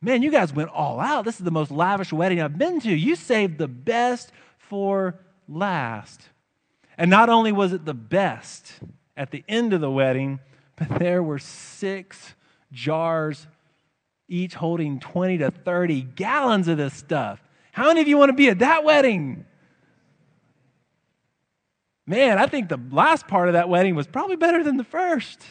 man, 0.00 0.22
you 0.22 0.30
guys 0.30 0.52
went 0.52 0.70
all 0.70 1.00
out. 1.00 1.24
This 1.24 1.38
is 1.38 1.44
the 1.44 1.50
most 1.50 1.70
lavish 1.70 2.12
wedding 2.12 2.40
I've 2.40 2.58
been 2.58 2.80
to. 2.80 2.90
You 2.90 3.16
saved 3.16 3.58
the 3.58 3.68
best 3.68 4.32
for 4.58 5.18
last. 5.48 6.28
And 6.96 7.10
not 7.10 7.28
only 7.28 7.52
was 7.52 7.72
it 7.72 7.84
the 7.84 7.94
best 7.94 8.80
at 9.16 9.30
the 9.30 9.44
end 9.48 9.72
of 9.72 9.80
the 9.80 9.90
wedding, 9.90 10.40
but 10.76 10.98
there 10.98 11.22
were 11.22 11.38
six 11.38 12.34
jars, 12.72 13.46
each 14.28 14.54
holding 14.54 15.00
20 15.00 15.38
to 15.38 15.50
30 15.50 16.02
gallons 16.02 16.68
of 16.68 16.76
this 16.76 16.94
stuff. 16.94 17.42
How 17.72 17.86
many 17.88 18.00
of 18.00 18.08
you 18.08 18.18
want 18.18 18.30
to 18.30 18.34
be 18.34 18.48
at 18.48 18.58
that 18.60 18.84
wedding? 18.84 19.44
Man, 22.06 22.38
I 22.38 22.46
think 22.46 22.68
the 22.68 22.80
last 22.90 23.28
part 23.28 23.48
of 23.48 23.52
that 23.52 23.68
wedding 23.68 23.94
was 23.94 24.06
probably 24.06 24.36
better 24.36 24.64
than 24.64 24.76
the 24.76 24.84
first. 24.84 25.42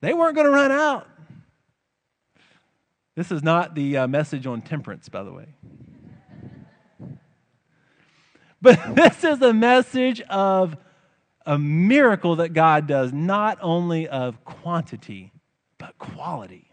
They 0.00 0.14
weren't 0.14 0.34
going 0.34 0.46
to 0.46 0.52
run 0.52 0.70
out. 0.70 1.08
This 3.16 3.32
is 3.32 3.42
not 3.42 3.74
the 3.74 3.96
uh, 3.96 4.06
message 4.06 4.46
on 4.46 4.60
temperance, 4.62 5.08
by 5.08 5.22
the 5.24 5.32
way. 5.32 5.46
But 8.62 8.80
this 8.96 9.22
is 9.22 9.40
a 9.42 9.52
message 9.52 10.20
of 10.22 10.76
a 11.44 11.58
miracle 11.58 12.36
that 12.36 12.54
God 12.54 12.86
does, 12.86 13.12
not 13.12 13.58
only 13.60 14.08
of 14.08 14.42
quantity, 14.44 15.32
but 15.78 15.96
quality. 15.98 16.70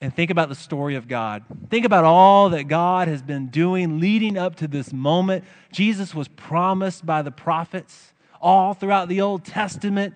and 0.00 0.14
think 0.14 0.30
about 0.30 0.50
the 0.50 0.54
story 0.54 0.96
of 0.96 1.08
God. 1.08 1.44
Think 1.70 1.86
about 1.86 2.04
all 2.04 2.50
that 2.50 2.64
God 2.64 3.08
has 3.08 3.22
been 3.22 3.48
doing 3.48 4.00
leading 4.00 4.36
up 4.36 4.56
to 4.56 4.68
this 4.68 4.92
moment. 4.92 5.44
Jesus 5.72 6.14
was 6.14 6.28
promised 6.28 7.06
by 7.06 7.22
the 7.22 7.30
prophets 7.30 8.12
all 8.40 8.74
throughout 8.74 9.08
the 9.08 9.22
Old 9.22 9.44
Testament 9.44 10.14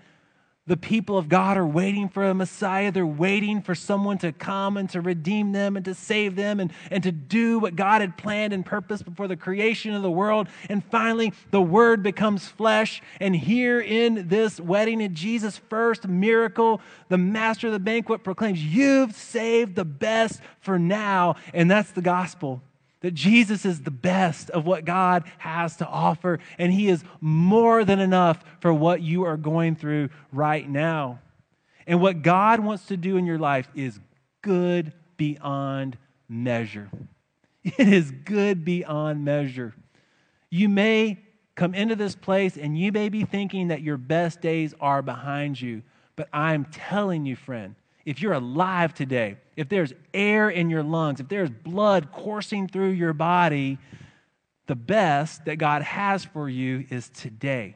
the 0.68 0.76
people 0.76 1.16
of 1.16 1.30
God 1.30 1.56
are 1.56 1.66
waiting 1.66 2.10
for 2.10 2.24
a 2.24 2.34
Messiah. 2.34 2.92
They're 2.92 3.06
waiting 3.06 3.62
for 3.62 3.74
someone 3.74 4.18
to 4.18 4.32
come 4.32 4.76
and 4.76 4.88
to 4.90 5.00
redeem 5.00 5.52
them 5.52 5.76
and 5.76 5.84
to 5.86 5.94
save 5.94 6.36
them 6.36 6.60
and, 6.60 6.70
and 6.90 7.02
to 7.02 7.10
do 7.10 7.58
what 7.58 7.74
God 7.74 8.02
had 8.02 8.18
planned 8.18 8.52
and 8.52 8.64
purposed 8.64 9.06
before 9.06 9.28
the 9.28 9.36
creation 9.36 9.94
of 9.94 10.02
the 10.02 10.10
world. 10.10 10.46
And 10.68 10.84
finally, 10.84 11.32
the 11.50 11.62
Word 11.62 12.02
becomes 12.02 12.46
flesh. 12.46 13.02
And 13.18 13.34
here 13.34 13.80
in 13.80 14.28
this 14.28 14.60
wedding, 14.60 15.00
in 15.00 15.14
Jesus' 15.14 15.56
first 15.56 16.06
miracle, 16.06 16.82
the 17.08 17.18
master 17.18 17.68
of 17.68 17.72
the 17.72 17.80
banquet 17.80 18.22
proclaims, 18.22 18.62
You've 18.62 19.14
saved 19.14 19.74
the 19.74 19.86
best 19.86 20.40
for 20.60 20.78
now. 20.78 21.36
And 21.54 21.70
that's 21.70 21.92
the 21.92 22.02
gospel 22.02 22.62
that 23.00 23.14
Jesus 23.14 23.64
is 23.64 23.82
the 23.82 23.90
best 23.90 24.50
of 24.50 24.66
what 24.66 24.84
God 24.84 25.24
has 25.38 25.76
to 25.76 25.86
offer, 25.86 26.40
and 26.58 26.72
He 26.72 26.88
is 26.88 27.04
more 27.20 27.84
than 27.84 28.00
enough 28.00 28.44
for 28.60 28.72
what 28.72 29.00
you 29.00 29.24
are 29.24 29.36
going 29.36 29.76
through 29.76 30.10
right 30.32 30.68
now. 30.68 31.20
And 31.86 32.00
what 32.00 32.22
God 32.22 32.60
wants 32.60 32.86
to 32.86 32.96
do 32.96 33.16
in 33.16 33.24
your 33.24 33.38
life 33.38 33.68
is 33.74 33.98
good 34.42 34.92
beyond 35.16 35.96
measure. 36.28 36.90
It 37.64 37.88
is 37.88 38.10
good 38.10 38.64
beyond 38.64 39.24
measure. 39.24 39.74
You 40.48 40.70
may 40.70 41.18
come 41.54 41.74
into 41.74 41.96
this 41.96 42.14
place 42.14 42.56
and 42.56 42.78
you 42.78 42.92
may 42.92 43.10
be 43.10 43.24
thinking 43.24 43.68
that 43.68 43.82
your 43.82 43.98
best 43.98 44.40
days 44.40 44.72
are 44.80 45.02
behind 45.02 45.60
you, 45.60 45.82
but 46.16 46.28
I'm 46.32 46.64
telling 46.66 47.26
you, 47.26 47.36
friend, 47.36 47.74
if 48.08 48.22
you're 48.22 48.32
alive 48.32 48.94
today, 48.94 49.36
if 49.54 49.68
there's 49.68 49.92
air 50.14 50.48
in 50.48 50.70
your 50.70 50.82
lungs, 50.82 51.20
if 51.20 51.28
there's 51.28 51.50
blood 51.50 52.10
coursing 52.10 52.66
through 52.66 52.92
your 52.92 53.12
body, 53.12 53.76
the 54.66 54.74
best 54.74 55.44
that 55.44 55.56
God 55.56 55.82
has 55.82 56.24
for 56.24 56.48
you 56.48 56.86
is 56.88 57.10
today. 57.10 57.74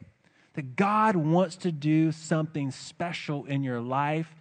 That 0.55 0.75
God 0.75 1.17
wants 1.17 1.57
to 1.57 1.71
do 1.71 2.13
something 2.13 2.71
special 2.71 3.45
in 3.45 3.63
your 3.63 3.83
life. 3.83 4.35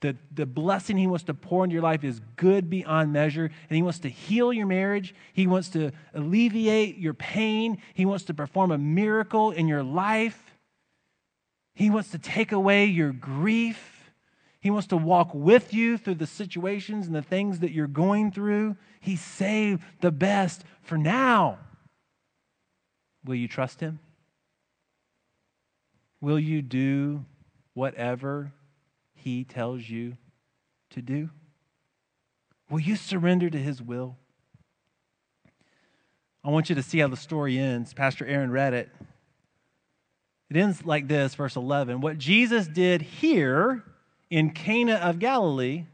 The, 0.00 0.16
the 0.34 0.46
blessing 0.46 0.96
He 0.96 1.06
wants 1.06 1.22
to 1.26 1.34
pour 1.34 1.62
into 1.62 1.74
your 1.74 1.82
life 1.82 2.02
is 2.02 2.20
good 2.34 2.68
beyond 2.68 3.12
measure. 3.12 3.44
And 3.44 3.76
He 3.76 3.82
wants 3.82 4.00
to 4.00 4.08
heal 4.08 4.52
your 4.52 4.66
marriage. 4.66 5.14
He 5.32 5.46
wants 5.46 5.68
to 5.70 5.92
alleviate 6.12 6.98
your 6.98 7.14
pain. 7.14 7.80
He 7.94 8.04
wants 8.04 8.24
to 8.24 8.34
perform 8.34 8.72
a 8.72 8.78
miracle 8.78 9.52
in 9.52 9.68
your 9.68 9.84
life. 9.84 10.42
He 11.72 11.88
wants 11.88 12.10
to 12.10 12.18
take 12.18 12.50
away 12.50 12.86
your 12.86 13.12
grief. 13.12 13.95
He 14.66 14.70
wants 14.72 14.88
to 14.88 14.96
walk 14.96 15.32
with 15.32 15.72
you 15.72 15.96
through 15.96 16.16
the 16.16 16.26
situations 16.26 17.06
and 17.06 17.14
the 17.14 17.22
things 17.22 17.60
that 17.60 17.70
you're 17.70 17.86
going 17.86 18.32
through. 18.32 18.74
He 18.98 19.14
saved 19.14 19.80
the 20.00 20.10
best 20.10 20.64
for 20.82 20.98
now. 20.98 21.60
Will 23.24 23.36
you 23.36 23.46
trust 23.46 23.78
Him? 23.78 24.00
Will 26.20 26.40
you 26.40 26.62
do 26.62 27.24
whatever 27.74 28.50
He 29.14 29.44
tells 29.44 29.88
you 29.88 30.16
to 30.90 31.00
do? 31.00 31.30
Will 32.68 32.80
you 32.80 32.96
surrender 32.96 33.48
to 33.48 33.58
His 33.58 33.80
will? 33.80 34.16
I 36.42 36.50
want 36.50 36.68
you 36.70 36.74
to 36.74 36.82
see 36.82 36.98
how 36.98 37.06
the 37.06 37.16
story 37.16 37.56
ends. 37.56 37.94
Pastor 37.94 38.26
Aaron 38.26 38.50
read 38.50 38.74
it. 38.74 38.90
It 40.50 40.56
ends 40.56 40.84
like 40.84 41.06
this, 41.06 41.36
verse 41.36 41.54
11. 41.54 42.00
What 42.00 42.18
Jesus 42.18 42.66
did 42.66 43.02
here 43.02 43.84
in 44.30 44.50
Cana 44.50 44.94
of 44.94 45.18
Galilee 45.18 45.84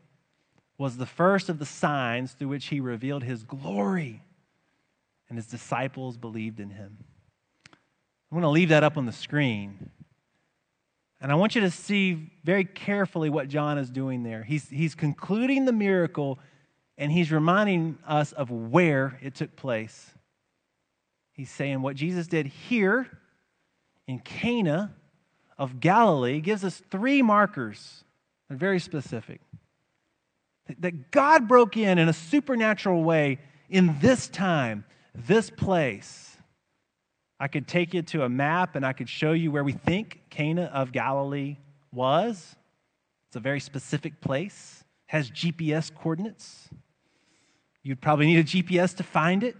was 0.78 0.96
the 0.96 1.06
first 1.06 1.48
of 1.48 1.58
the 1.58 1.66
signs 1.66 2.32
through 2.32 2.48
which 2.48 2.66
he 2.66 2.80
revealed 2.80 3.22
his 3.22 3.42
glory, 3.44 4.22
and 5.28 5.38
his 5.38 5.46
disciples 5.46 6.16
believed 6.16 6.60
in 6.60 6.70
him. 6.70 6.98
I'm 7.70 8.40
going 8.40 8.42
to 8.42 8.48
leave 8.48 8.70
that 8.70 8.82
up 8.82 8.96
on 8.96 9.06
the 9.06 9.12
screen. 9.12 9.90
And 11.20 11.30
I 11.30 11.36
want 11.36 11.54
you 11.54 11.60
to 11.60 11.70
see 11.70 12.32
very 12.42 12.64
carefully 12.64 13.30
what 13.30 13.48
John 13.48 13.78
is 13.78 13.90
doing 13.90 14.22
there. 14.22 14.42
He's, 14.42 14.68
he's 14.68 14.94
concluding 14.94 15.66
the 15.66 15.72
miracle 15.72 16.38
and 16.98 17.12
he's 17.12 17.30
reminding 17.30 17.98
us 18.06 18.32
of 18.32 18.50
where 18.50 19.18
it 19.22 19.34
took 19.34 19.54
place. 19.54 20.10
He's 21.32 21.50
saying 21.50 21.80
what 21.80 21.96
Jesus 21.96 22.26
did 22.26 22.46
here 22.46 23.06
in 24.06 24.18
Cana 24.18 24.94
of 25.56 25.78
Galilee 25.78 26.40
gives 26.40 26.64
us 26.64 26.82
three 26.90 27.22
markers 27.22 28.04
and 28.52 28.60
very 28.60 28.78
specific. 28.78 29.40
That 30.78 31.10
God 31.10 31.48
broke 31.48 31.78
in 31.78 31.98
in 31.98 32.06
a 32.06 32.12
supernatural 32.12 33.02
way 33.02 33.38
in 33.70 33.96
this 33.98 34.28
time, 34.28 34.84
this 35.14 35.48
place. 35.48 36.36
I 37.40 37.48
could 37.48 37.66
take 37.66 37.94
you 37.94 38.02
to 38.02 38.24
a 38.24 38.28
map 38.28 38.76
and 38.76 38.84
I 38.84 38.92
could 38.92 39.08
show 39.08 39.32
you 39.32 39.50
where 39.50 39.64
we 39.64 39.72
think 39.72 40.20
Cana 40.28 40.64
of 40.64 40.92
Galilee 40.92 41.56
was. 41.92 42.54
It's 43.28 43.36
a 43.36 43.40
very 43.40 43.58
specific 43.58 44.20
place, 44.20 44.84
has 45.06 45.30
GPS 45.30 45.92
coordinates. 45.92 46.68
You'd 47.82 48.02
probably 48.02 48.26
need 48.26 48.40
a 48.40 48.44
GPS 48.44 48.94
to 48.98 49.02
find 49.02 49.42
it, 49.42 49.56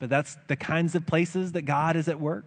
but 0.00 0.10
that's 0.10 0.36
the 0.48 0.56
kinds 0.56 0.96
of 0.96 1.06
places 1.06 1.52
that 1.52 1.62
God 1.62 1.94
is 1.94 2.08
at 2.08 2.20
work. 2.20 2.46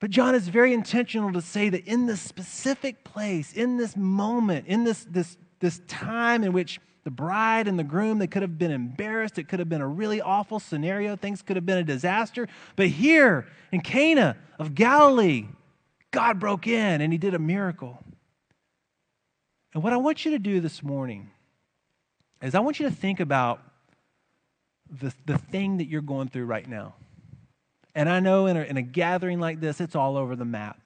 But 0.00 0.10
John 0.10 0.34
is 0.34 0.48
very 0.48 0.72
intentional 0.72 1.32
to 1.32 1.42
say 1.42 1.68
that 1.70 1.86
in 1.86 2.06
this 2.06 2.20
specific 2.20 3.02
place, 3.02 3.52
in 3.52 3.76
this 3.76 3.96
moment, 3.96 4.66
in 4.68 4.84
this, 4.84 5.04
this, 5.10 5.36
this 5.58 5.80
time 5.88 6.44
in 6.44 6.52
which 6.52 6.80
the 7.02 7.10
bride 7.10 7.66
and 7.66 7.78
the 7.78 7.84
groom, 7.84 8.18
they 8.18 8.26
could 8.26 8.42
have 8.42 8.58
been 8.58 8.70
embarrassed. 8.70 9.38
It 9.38 9.48
could 9.48 9.58
have 9.58 9.68
been 9.68 9.80
a 9.80 9.88
really 9.88 10.20
awful 10.20 10.60
scenario. 10.60 11.16
Things 11.16 11.42
could 11.42 11.56
have 11.56 11.66
been 11.66 11.78
a 11.78 11.84
disaster. 11.84 12.46
But 12.76 12.88
here 12.88 13.46
in 13.72 13.80
Cana 13.80 14.36
of 14.58 14.74
Galilee, 14.74 15.46
God 16.10 16.38
broke 16.38 16.66
in 16.66 17.00
and 17.00 17.12
he 17.12 17.18
did 17.18 17.34
a 17.34 17.38
miracle. 17.38 17.98
And 19.74 19.82
what 19.82 19.92
I 19.92 19.96
want 19.96 20.24
you 20.24 20.32
to 20.32 20.38
do 20.38 20.60
this 20.60 20.82
morning 20.82 21.30
is 22.40 22.54
I 22.54 22.60
want 22.60 22.78
you 22.78 22.88
to 22.88 22.94
think 22.94 23.20
about 23.20 23.62
the, 24.90 25.12
the 25.26 25.38
thing 25.38 25.78
that 25.78 25.86
you're 25.86 26.02
going 26.02 26.28
through 26.28 26.46
right 26.46 26.68
now. 26.68 26.94
And 27.94 28.08
I 28.08 28.20
know 28.20 28.46
in 28.46 28.56
a, 28.56 28.62
in 28.62 28.76
a 28.76 28.82
gathering 28.82 29.40
like 29.40 29.60
this, 29.60 29.80
it's 29.80 29.96
all 29.96 30.16
over 30.16 30.36
the 30.36 30.44
map. 30.44 30.80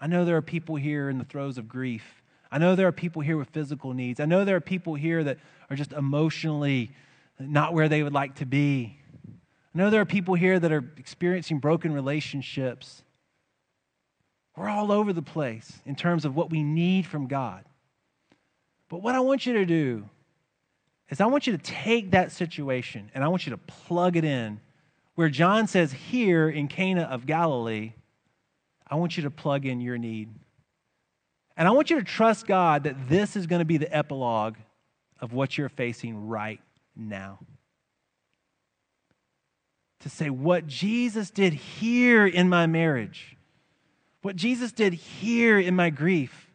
I 0.00 0.06
know 0.06 0.24
there 0.24 0.36
are 0.36 0.42
people 0.42 0.76
here 0.76 1.08
in 1.10 1.18
the 1.18 1.24
throes 1.24 1.58
of 1.58 1.68
grief. 1.68 2.22
I 2.50 2.58
know 2.58 2.74
there 2.74 2.86
are 2.86 2.92
people 2.92 3.20
here 3.20 3.36
with 3.36 3.50
physical 3.50 3.92
needs. 3.92 4.20
I 4.20 4.24
know 4.24 4.44
there 4.44 4.56
are 4.56 4.60
people 4.60 4.94
here 4.94 5.22
that 5.24 5.38
are 5.68 5.76
just 5.76 5.92
emotionally 5.92 6.92
not 7.38 7.74
where 7.74 7.88
they 7.88 8.02
would 8.02 8.12
like 8.12 8.36
to 8.36 8.46
be. 8.46 8.98
I 9.26 9.78
know 9.78 9.90
there 9.90 10.00
are 10.00 10.06
people 10.06 10.34
here 10.34 10.58
that 10.58 10.72
are 10.72 10.84
experiencing 10.96 11.58
broken 11.58 11.92
relationships. 11.92 13.02
We're 14.56 14.68
all 14.68 14.90
over 14.90 15.12
the 15.12 15.22
place 15.22 15.80
in 15.84 15.94
terms 15.94 16.24
of 16.24 16.34
what 16.34 16.50
we 16.50 16.62
need 16.62 17.06
from 17.06 17.26
God. 17.26 17.64
But 18.88 19.02
what 19.02 19.14
I 19.14 19.20
want 19.20 19.46
you 19.46 19.52
to 19.54 19.66
do 19.66 20.08
is 21.10 21.20
I 21.20 21.26
want 21.26 21.46
you 21.46 21.56
to 21.56 21.62
take 21.62 22.12
that 22.12 22.32
situation 22.32 23.10
and 23.14 23.22
I 23.22 23.28
want 23.28 23.46
you 23.46 23.50
to 23.50 23.58
plug 23.58 24.16
it 24.16 24.24
in 24.24 24.60
where 25.18 25.28
John 25.28 25.66
says, 25.66 25.90
Here 25.90 26.48
in 26.48 26.68
Cana 26.68 27.02
of 27.02 27.26
Galilee, 27.26 27.94
I 28.88 28.94
want 28.94 29.16
you 29.16 29.24
to 29.24 29.32
plug 29.32 29.66
in 29.66 29.80
your 29.80 29.98
need. 29.98 30.28
And 31.56 31.66
I 31.66 31.72
want 31.72 31.90
you 31.90 31.96
to 31.96 32.04
trust 32.04 32.46
God 32.46 32.84
that 32.84 33.08
this 33.08 33.34
is 33.34 33.48
going 33.48 33.58
to 33.58 33.64
be 33.64 33.78
the 33.78 33.92
epilogue 33.92 34.54
of 35.20 35.32
what 35.32 35.58
you're 35.58 35.68
facing 35.68 36.28
right 36.28 36.60
now. 36.94 37.40
To 40.02 40.08
say, 40.08 40.30
what 40.30 40.68
Jesus 40.68 41.30
did 41.30 41.52
here 41.52 42.24
in 42.24 42.48
my 42.48 42.68
marriage, 42.68 43.36
what 44.22 44.36
Jesus 44.36 44.70
did 44.70 44.92
here 44.92 45.58
in 45.58 45.74
my 45.74 45.90
grief, 45.90 46.48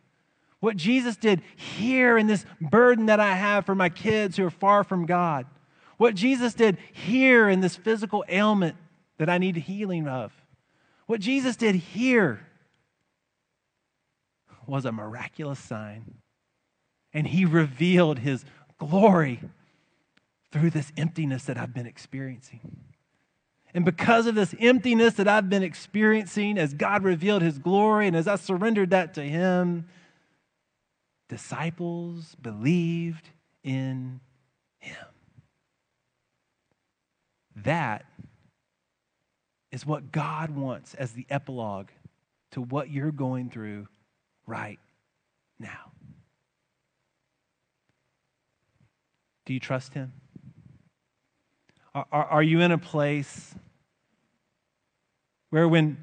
what 0.62 0.78
Jesus 0.78 1.18
did 1.18 1.42
here 1.58 2.18
in 2.18 2.28
this 2.28 2.46
burden 2.62 3.08
that 3.08 3.20
I 3.20 3.36
have 3.36 3.66
for 3.66 3.76
my 3.76 3.90
kids 3.90 4.38
who 4.38 4.46
are 4.46 4.50
far 4.50 4.86
from 4.86 5.06
God 5.06 5.48
what 6.04 6.16
Jesus 6.16 6.54
did 6.54 6.78
here 6.92 7.48
in 7.48 7.62
this 7.62 7.78
physical 7.78 8.26
ailment 8.28 8.76
that 9.20 9.30
I 9.30 9.38
need 9.38 9.56
healing 9.56 10.06
of. 10.06 10.34
What 11.06 11.22
Jesus 11.22 11.56
did 11.56 11.76
here 11.76 12.46
was 14.68 14.84
a 14.84 14.92
miraculous 14.92 15.60
sign. 15.60 16.16
And 17.14 17.26
he 17.26 17.46
revealed 17.46 18.20
his 18.20 18.44
glory 18.78 19.40
through 20.52 20.72
this 20.72 20.92
emptiness 20.98 21.46
that 21.46 21.58
I've 21.58 21.74
been 21.74 21.88
experiencing. 21.88 22.60
And 23.74 23.86
because 23.86 24.28
of 24.28 24.36
this 24.36 24.54
emptiness 24.60 25.14
that 25.14 25.30
I've 25.30 25.50
been 25.50 25.64
experiencing, 25.64 26.58
as 26.58 26.74
God 26.74 27.06
revealed 27.06 27.44
his 27.44 27.58
glory 27.60 28.08
and 28.08 28.16
as 28.18 28.28
I 28.28 28.36
surrendered 28.36 28.90
that 28.90 29.14
to 29.14 29.22
him, 29.22 29.88
disciples 31.30 32.36
believed 32.42 33.30
in 33.64 34.20
him. 34.80 34.98
That 37.56 38.06
is 39.72 39.86
what 39.86 40.12
God 40.12 40.52
wants 40.52 40.94
as 40.94 41.14
the 41.14 41.26
epilogue 41.30 41.90
to 42.52 42.62
what 42.62 42.90
you're 42.90 43.12
going 43.12 43.50
through 43.50 43.88
right 44.46 44.80
now. 45.60 45.92
Do 49.46 49.54
you 49.54 49.60
trust 49.60 49.94
Him? 49.94 50.14
Are, 51.94 52.06
are, 52.12 52.26
are 52.26 52.44
you 52.44 52.62
in 52.62 52.72
a 52.72 52.78
place 52.78 53.54
where 55.50 55.68
when 55.68 55.98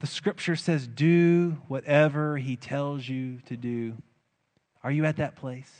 the 0.00 0.06
scripture 0.06 0.56
says, 0.56 0.86
do 0.86 1.58
whatever 1.66 2.36
He 2.36 2.56
tells 2.56 3.08
you 3.08 3.40
to 3.46 3.56
do, 3.56 3.94
are 4.82 4.92
you 4.92 5.04
at 5.04 5.16
that 5.16 5.36
place? 5.36 5.72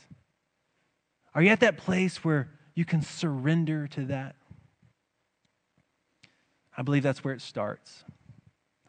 Are 1.33 1.41
you 1.41 1.49
at 1.49 1.61
that 1.61 1.77
place 1.77 2.23
where 2.23 2.49
you 2.75 2.83
can 2.83 3.01
surrender 3.01 3.87
to 3.87 4.05
that? 4.05 4.35
I 6.79 6.81
believe 6.81 7.03
that's 7.03 7.25
where 7.25 7.33
it 7.33 7.41
starts. 7.41 8.05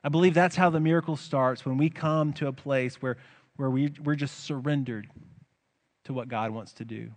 I 0.05 0.11
believe 0.11 0.33
that's 0.33 0.55
how 0.55 0.71
the 0.71 0.79
miracle 0.79 1.17
starts 1.17 1.67
when 1.67 1.77
we 1.77 1.91
come 1.91 2.33
to 2.35 2.47
a 2.47 2.53
place 2.53 3.03
where, 3.03 3.17
where 3.57 3.69
we, 3.69 3.93
we're 4.05 4.15
just 4.15 4.45
surrendered 4.45 5.09
to 6.05 6.13
what 6.13 6.29
God 6.29 6.53
wants 6.53 6.73
to 6.75 6.85
do. 6.85 7.11